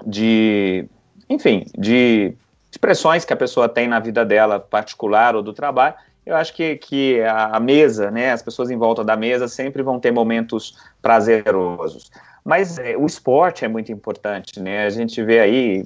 [0.06, 0.88] de,
[1.28, 2.34] enfim, de,
[2.78, 5.94] de pressões que a pessoa tem na vida dela particular ou do trabalho.
[6.24, 9.82] Eu acho que, que a, a mesa, né, as pessoas em volta da mesa sempre
[9.82, 12.10] vão ter momentos prazerosos.
[12.44, 14.86] Mas é, o esporte é muito importante, né?
[14.86, 15.84] A gente vê aí,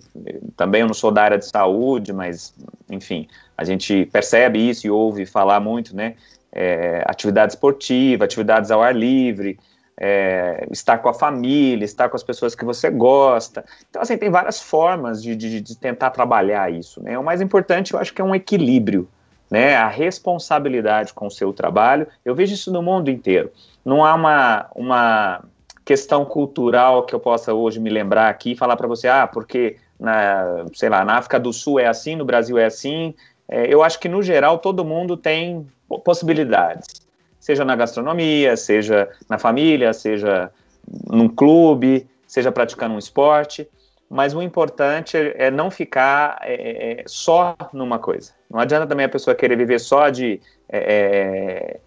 [0.57, 2.55] também eu não sou da área de saúde, mas,
[2.89, 3.27] enfim,
[3.57, 6.15] a gente percebe isso e ouve falar muito, né?
[6.53, 9.59] É, atividade esportiva, atividades ao ar livre,
[9.99, 13.65] é, estar com a família, estar com as pessoas que você gosta.
[13.89, 17.19] Então, assim, tem várias formas de, de, de tentar trabalhar isso, né?
[17.19, 19.09] O mais importante, eu acho que é um equilíbrio,
[19.51, 19.77] né?
[19.77, 22.07] A responsabilidade com o seu trabalho.
[22.25, 23.51] Eu vejo isso no mundo inteiro.
[23.85, 25.45] Não há uma, uma
[25.85, 29.77] questão cultural que eu possa hoje me lembrar aqui e falar para você, ah, porque
[29.99, 33.15] na, sei lá, na África do Sul é assim, no Brasil é assim.
[33.49, 35.67] É, eu acho que no geral todo mundo tem
[36.05, 36.89] possibilidades,
[37.43, 40.53] seja na gastronomia, seja na família, seja
[41.11, 43.69] num clube, seja praticando um esporte.
[44.09, 48.31] Mas o importante é, é não ficar é, é, só numa coisa.
[48.49, 51.81] Não adianta também a pessoa querer viver só de é, é,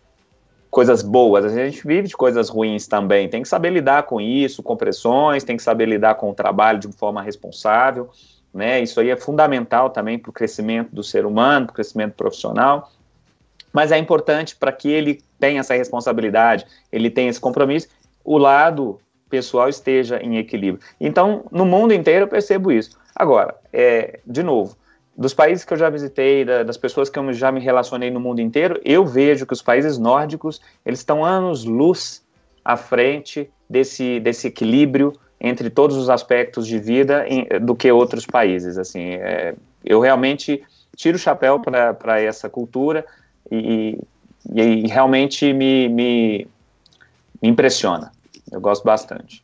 [0.69, 3.29] coisas boas, a gente vive de coisas ruins também.
[3.29, 6.79] Tem que saber lidar com isso, com pressões, tem que saber lidar com o trabalho
[6.79, 8.09] de forma responsável.
[8.53, 8.81] Né?
[8.81, 12.91] Isso aí é fundamental também para o crescimento do ser humano, para o crescimento profissional.
[13.75, 17.89] Mas é importante para que ele tenha essa responsabilidade, ele tenha esse compromisso,
[18.23, 18.97] o lado
[19.29, 20.81] pessoal esteja em equilíbrio.
[20.97, 22.97] Então, no mundo inteiro eu percebo isso.
[23.13, 24.77] Agora, é, de novo,
[25.17, 28.17] dos países que eu já visitei, da, das pessoas que eu já me relacionei no
[28.17, 32.23] mundo inteiro, eu vejo que os países nórdicos eles estão anos luz
[32.63, 38.25] à frente desse, desse equilíbrio entre todos os aspectos de vida em, do que outros
[38.25, 38.77] países.
[38.77, 39.53] Assim, é,
[39.83, 40.63] eu realmente
[40.95, 43.05] tiro o chapéu para essa cultura
[43.51, 43.99] e,
[44.53, 46.47] e realmente me, me,
[47.41, 48.11] me impressiona.
[48.51, 49.43] Eu gosto bastante.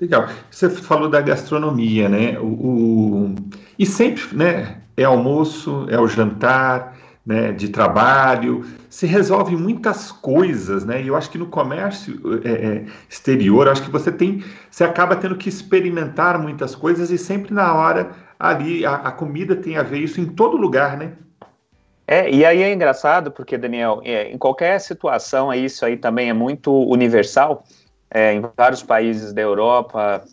[0.00, 0.28] Legal.
[0.50, 2.38] Você falou da gastronomia, né?
[2.38, 3.34] O, o,
[3.78, 4.78] e sempre, né?
[4.98, 11.00] é almoço, é o jantar, né, de trabalho, se resolve muitas coisas, né?
[11.00, 15.14] E eu acho que no comércio é, é, exterior, acho que você tem, você acaba
[15.14, 19.84] tendo que experimentar muitas coisas e sempre na hora ali a, a comida tem a
[19.84, 21.12] ver isso em todo lugar, né?
[22.10, 26.32] É, e aí é engraçado porque, Daniel, é, em qualquer situação, isso aí também é
[26.32, 27.64] muito universal,
[28.10, 30.24] é, em vários países da Europa,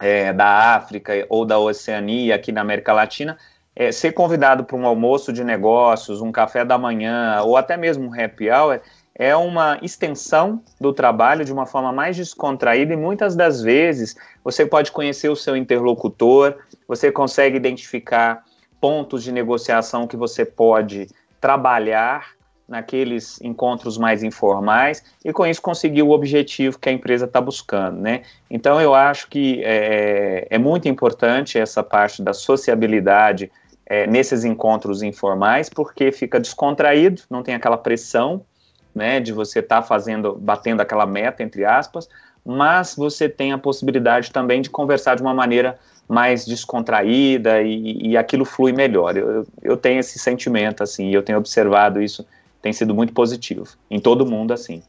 [0.00, 3.36] é, da África ou da Oceania, aqui na América Latina,
[3.76, 8.08] é, ser convidado para um almoço de negócios, um café da manhã ou até mesmo
[8.08, 8.80] um happy hour
[9.14, 14.64] é uma extensão do trabalho de uma forma mais descontraída e muitas das vezes você
[14.64, 16.56] pode conhecer o seu interlocutor,
[16.88, 18.42] você consegue identificar
[18.82, 21.06] pontos de negociação que você pode
[21.40, 22.32] trabalhar
[22.68, 28.00] naqueles encontros mais informais e com isso conseguir o objetivo que a empresa está buscando,
[28.00, 28.22] né?
[28.50, 33.52] Então eu acho que é, é muito importante essa parte da sociabilidade
[33.86, 38.44] é, nesses encontros informais, porque fica descontraído, não tem aquela pressão,
[38.92, 42.08] né, de você estar tá fazendo, batendo aquela meta, entre aspas,
[42.44, 45.78] mas você tem a possibilidade também de conversar de uma maneira
[46.12, 49.16] mais descontraída e, e aquilo flui melhor.
[49.16, 52.26] Eu, eu tenho esse sentimento, assim, eu tenho observado isso,
[52.60, 54.82] tem sido muito positivo, em todo mundo, assim.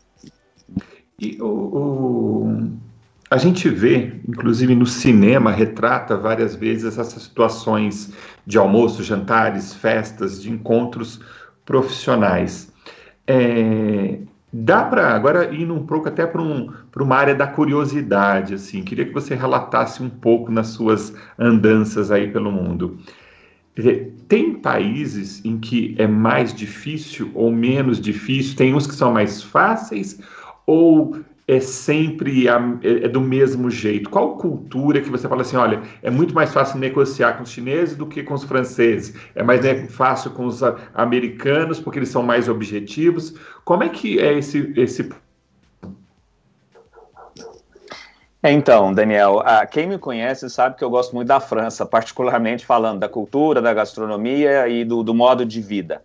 [1.18, 2.72] E o, o
[3.32, 8.12] a gente vê, inclusive no cinema, retrata várias vezes essas situações
[8.46, 11.20] de almoço, jantares, festas, de encontros
[11.66, 12.72] profissionais.
[13.26, 14.20] É,
[14.54, 18.84] dá para agora ir um pouco até para um, uma área da curiosidade, assim.
[18.84, 23.00] Queria que você relatasse um pouco nas suas andanças aí pelo mundo.
[24.28, 28.56] tem países em que é mais difícil ou menos difícil?
[28.56, 30.22] Tem uns que são mais fáceis
[30.68, 34.10] ou é sempre a, é, é do mesmo jeito?
[34.10, 37.96] Qual cultura que você fala assim, olha, é muito mais fácil negociar com os chineses
[37.96, 39.16] do que com os franceses?
[39.36, 40.62] É mais né, fácil com os
[40.94, 43.36] americanos porque eles são mais objetivos?
[43.66, 45.10] Como é que é esse, esse
[48.46, 49.42] então, Daniel,
[49.72, 53.74] quem me conhece sabe que eu gosto muito da França, particularmente falando da cultura, da
[53.74, 56.04] gastronomia e do, do modo de vida.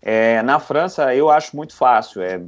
[0.00, 2.40] É, na França, eu acho muito fácil, é,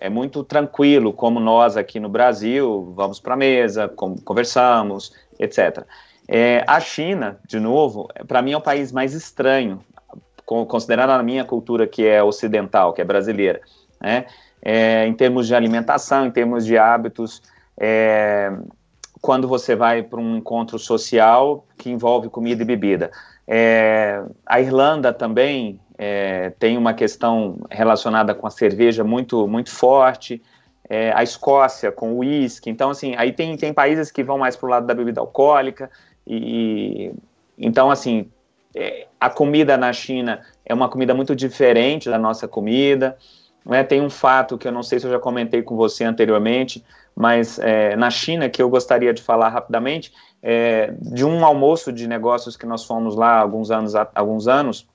[0.00, 3.86] é muito tranquilo, como nós aqui no Brasil, vamos para a mesa,
[4.24, 5.84] conversamos, etc.
[6.26, 9.80] É, a China, de novo, para mim é o país mais estranho,
[10.46, 13.60] considerando a minha cultura que é ocidental, que é brasileira,
[14.00, 14.26] né?
[14.62, 17.42] É, em termos de alimentação, em termos de hábitos
[17.78, 18.52] é,
[19.20, 23.10] quando você vai para um encontro social que envolve comida e bebida.
[23.46, 30.42] É, a Irlanda também é, tem uma questão relacionada com a cerveja muito, muito forte.
[30.88, 32.70] É, a Escócia com o uísque.
[32.70, 35.90] Então, assim, aí tem, tem países que vão mais para o lado da bebida alcoólica.
[36.26, 37.12] E,
[37.58, 38.30] então, assim,
[38.74, 43.18] é, a comida na China é uma comida muito diferente da nossa comida.
[43.62, 43.84] Né?
[43.84, 46.82] Tem um fato que eu não sei se eu já comentei com você anteriormente,
[47.14, 52.08] mas é, na China, que eu gostaria de falar rapidamente, é, de um almoço de
[52.08, 54.88] negócios que nós fomos lá alguns anos, alguns anos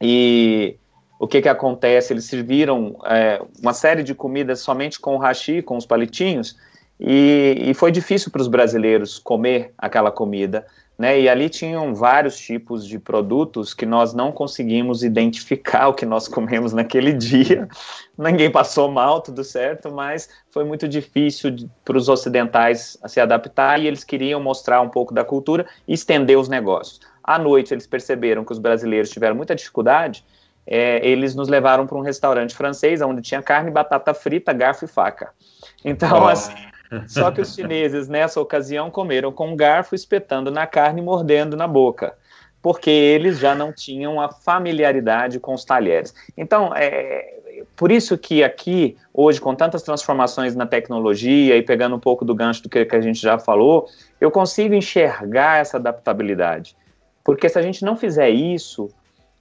[0.00, 0.76] e
[1.18, 2.12] o que que acontece?
[2.12, 6.56] Eles serviram é, uma série de comidas somente com o hashi, com os palitinhos,
[6.98, 10.66] e, e foi difícil para os brasileiros comer aquela comida,
[10.98, 11.20] né?
[11.20, 16.26] E ali tinham vários tipos de produtos que nós não conseguimos identificar o que nós
[16.26, 17.68] comemos naquele dia.
[18.16, 23.86] Ninguém passou mal, tudo certo, mas foi muito difícil para os ocidentais se adaptar e
[23.86, 27.00] eles queriam mostrar um pouco da cultura e estender os negócios.
[27.22, 30.24] À noite eles perceberam que os brasileiros tiveram muita dificuldade.
[30.66, 34.88] É, eles nos levaram para um restaurante francês onde tinha carne, batata frita, garfo e
[34.88, 35.30] faca.
[35.84, 36.28] Então, oh.
[36.28, 36.52] assim,
[37.06, 41.56] só que os chineses, nessa ocasião, comeram com um garfo, espetando na carne e mordendo
[41.56, 42.14] na boca,
[42.62, 46.14] porque eles já não tinham a familiaridade com os talheres.
[46.36, 47.36] Então, é
[47.76, 52.34] por isso que aqui, hoje, com tantas transformações na tecnologia e pegando um pouco do
[52.34, 53.88] gancho do que, que a gente já falou,
[54.20, 56.76] eu consigo enxergar essa adaptabilidade.
[57.24, 58.88] Porque se a gente não fizer isso,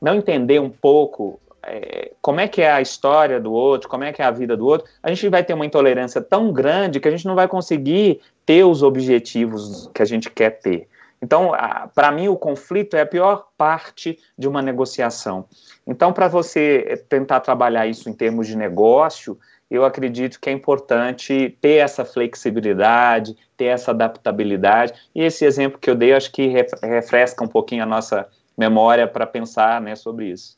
[0.01, 4.13] não entender um pouco é, como é que é a história do outro, como é
[4.13, 7.07] que é a vida do outro, a gente vai ter uma intolerância tão grande que
[7.07, 10.87] a gente não vai conseguir ter os objetivos que a gente quer ter.
[11.21, 11.53] Então,
[11.95, 15.45] para mim, o conflito é a pior parte de uma negociação.
[15.87, 19.37] Então, para você tentar trabalhar isso em termos de negócio,
[19.69, 24.93] eu acredito que é importante ter essa flexibilidade, ter essa adaptabilidade.
[25.15, 26.47] E esse exemplo que eu dei, acho que
[26.83, 30.57] refresca um pouquinho a nossa memória para pensar né, sobre isso.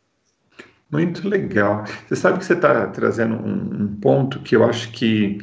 [0.91, 1.83] Muito legal.
[2.07, 5.39] Você sabe que você está trazendo um, um, ponto que eu acho que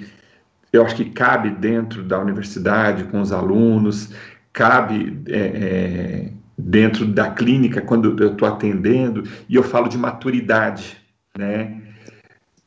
[0.72, 4.12] eu acho que cabe dentro da universidade com os alunos,
[4.52, 10.96] cabe é, é, dentro da clínica quando eu estou atendendo e eu falo de maturidade,
[11.36, 11.80] né?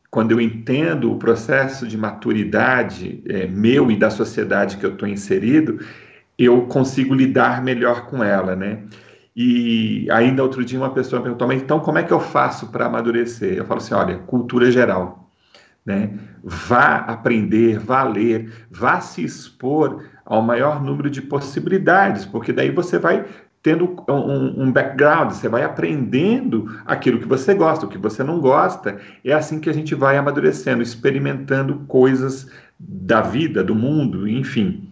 [0.09, 5.07] Quando eu entendo o processo de maturidade é, meu e da sociedade que eu estou
[5.07, 5.79] inserido,
[6.37, 8.83] eu consigo lidar melhor com ela, né?
[9.39, 12.71] E ainda outro dia uma pessoa me perguntou, mas então como é que eu faço
[12.71, 13.55] para amadurecer?
[13.55, 15.29] Eu falo assim, olha, cultura geral,
[15.85, 16.17] né?
[16.43, 22.97] Vá aprender, vá ler, vá se expor ao maior número de possibilidades, porque daí você
[22.97, 23.27] vai
[23.61, 28.39] tendo um, um, background, você vai aprendendo aquilo que você gosta, o que você não
[28.39, 28.97] gosta.
[29.23, 34.89] É assim que a gente vai amadurecendo, experimentando coisas da vida, do mundo, enfim.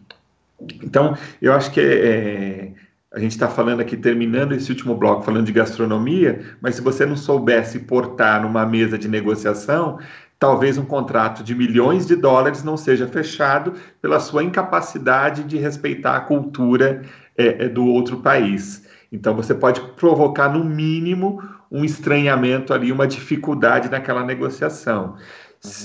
[0.84, 2.72] Então, eu acho que é, é
[3.16, 7.06] a gente está falando aqui, terminando esse último bloco, falando de gastronomia, mas se você
[7.06, 10.00] não soubesse portar numa mesa de negociação,
[10.38, 16.18] talvez um contrato de milhões de dólares não seja fechado pela sua incapacidade de respeitar
[16.18, 17.04] a cultura
[17.38, 18.86] é, é do outro país.
[19.10, 21.42] Então, você pode provocar, no mínimo,
[21.72, 25.16] um estranhamento ali, uma dificuldade naquela negociação.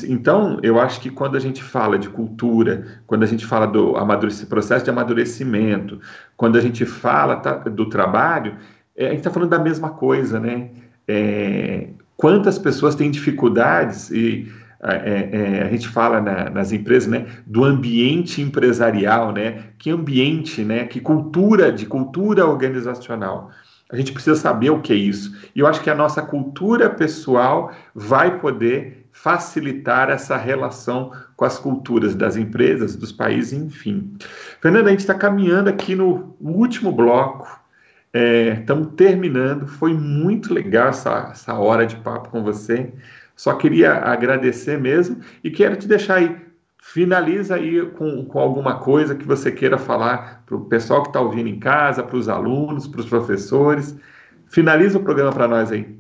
[0.09, 3.95] Então, eu acho que quando a gente fala de cultura, quando a gente fala do
[4.49, 6.01] processo de amadurecimento,
[6.37, 8.57] quando a gente fala tá, do trabalho,
[8.97, 10.71] é, a gente está falando da mesma coisa, né?
[11.07, 14.51] É, quantas pessoas têm dificuldades e
[14.83, 19.65] é, é, é, a gente fala na, nas empresas, né, do ambiente empresarial, né?
[19.79, 20.87] Que ambiente, né?
[20.87, 23.51] Que cultura de cultura organizacional.
[23.93, 25.37] A gente precisa saber o que é isso.
[25.55, 31.59] E eu acho que a nossa cultura pessoal vai poder facilitar essa relação com as
[31.59, 34.15] culturas das empresas, dos países, enfim.
[34.63, 37.61] Fernanda, a gente está caminhando aqui no último bloco.
[38.15, 39.67] Estamos é, terminando.
[39.67, 42.95] Foi muito legal essa, essa hora de papo com você.
[43.37, 46.37] Só queria agradecer mesmo e quero te deixar aí.
[46.79, 51.21] Finaliza aí com, com alguma coisa que você queira falar para o pessoal que está
[51.21, 53.95] ouvindo em casa, para os alunos, para os professores.
[54.47, 56.00] Finaliza o programa para nós aí.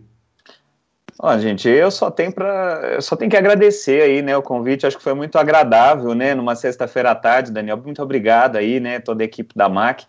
[1.22, 4.86] Ó, gente, eu só tenho para, só tenho que agradecer aí, né, o convite.
[4.86, 7.76] Acho que foi muito agradável, né, numa sexta-feira à tarde, Daniel.
[7.76, 10.06] Muito obrigado aí, né, toda a equipe da MAC,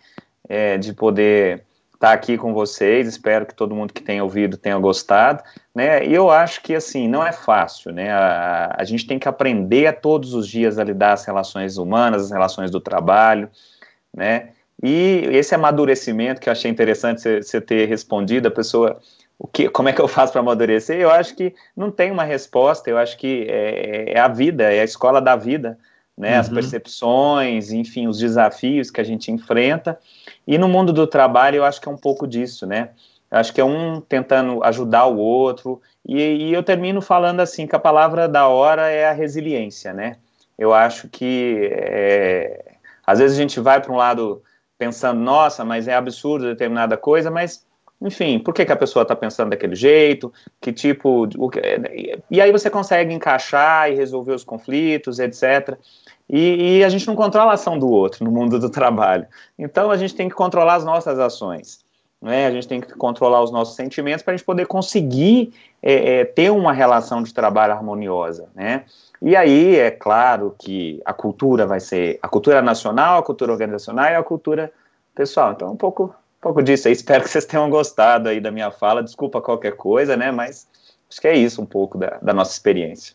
[0.48, 3.06] é, de poder estar tá aqui com vocês.
[3.06, 5.44] Espero que todo mundo que tenha ouvido tenha gostado,
[5.74, 6.02] né.
[6.02, 8.10] E eu acho que assim não é fácil, né.
[8.10, 12.22] A, a gente tem que aprender a todos os dias a lidar as relações humanas,
[12.24, 13.50] as relações do trabalho,
[14.16, 14.48] né.
[14.82, 18.98] E esse amadurecimento que eu achei interessante você ter respondido, a pessoa
[19.38, 20.98] o que, como é que eu faço para amadurecer?
[20.98, 24.80] Eu acho que não tem uma resposta, eu acho que é, é a vida, é
[24.80, 25.78] a escola da vida,
[26.16, 26.34] né?
[26.34, 26.40] Uhum.
[26.40, 29.98] As percepções, enfim, os desafios que a gente enfrenta.
[30.46, 32.90] E no mundo do trabalho, eu acho que é um pouco disso, né?
[33.30, 35.80] Eu acho que é um tentando ajudar o outro.
[36.06, 40.16] E, e eu termino falando assim que a palavra da hora é a resiliência, né?
[40.58, 42.74] Eu acho que é,
[43.06, 44.42] às vezes a gente vai para um lado
[44.78, 47.64] pensando, nossa, mas é absurdo determinada coisa, mas
[48.06, 51.50] enfim, por que, que a pessoa está pensando daquele jeito, que tipo, o,
[52.30, 55.76] e aí você consegue encaixar e resolver os conflitos, etc.
[56.28, 59.26] E, e, a gente não controla a ação do outro no mundo do trabalho.
[59.58, 61.80] Então a gente tem que controlar as nossas ações.
[62.20, 62.46] Né?
[62.46, 66.24] A gente tem que controlar os nossos sentimentos para a gente poder conseguir é, é,
[66.24, 68.48] ter uma relação de trabalho harmoniosa.
[68.54, 68.84] Né?
[69.20, 74.06] E aí é claro que a cultura vai ser a cultura nacional, a cultura organizacional
[74.06, 74.72] e a cultura
[75.14, 75.52] pessoal.
[75.52, 76.92] Então, um pouco pouco disso aí.
[76.92, 79.02] Espero que vocês tenham gostado aí da minha fala.
[79.02, 80.30] Desculpa qualquer coisa, né?
[80.30, 80.66] Mas
[81.08, 83.14] acho que é isso um pouco da, da nossa experiência.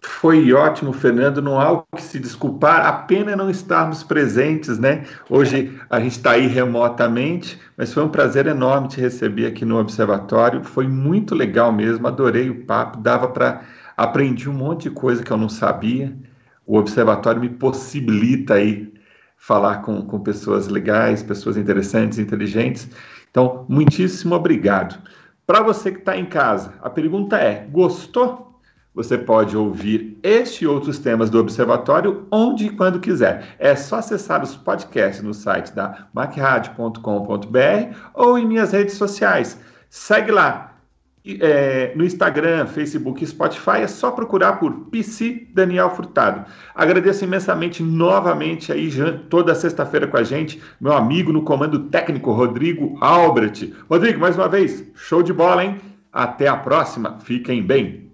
[0.00, 1.42] Foi ótimo, Fernando.
[1.42, 5.04] Não há o que se desculpar, a pena não estarmos presentes, né?
[5.28, 9.78] Hoje a gente está aí remotamente, mas foi um prazer enorme te receber aqui no
[9.78, 10.64] Observatório.
[10.64, 12.98] Foi muito legal mesmo, adorei o papo.
[12.98, 13.62] Dava para.
[13.96, 16.16] Aprendi um monte de coisa que eu não sabia.
[16.64, 18.92] O Observatório me possibilita aí
[19.38, 22.88] falar com, com pessoas legais, pessoas interessantes, inteligentes.
[23.30, 25.00] Então, muitíssimo obrigado.
[25.46, 28.60] Para você que está em casa, a pergunta é: gostou?
[28.94, 33.54] Você pode ouvir este e outros temas do Observatório onde e quando quiser.
[33.58, 39.60] É só acessar os podcasts no site da macradio.com.br ou em minhas redes sociais.
[39.88, 40.67] Segue lá,
[41.40, 46.44] é, no Instagram, Facebook e Spotify, é só procurar por PC Daniel Furtado.
[46.74, 48.90] Agradeço imensamente novamente aí
[49.28, 53.74] toda sexta-feira com a gente, meu amigo no comando técnico Rodrigo Albrecht.
[53.90, 55.76] Rodrigo, mais uma vez, show de bola, hein?
[56.12, 58.07] Até a próxima, fiquem bem.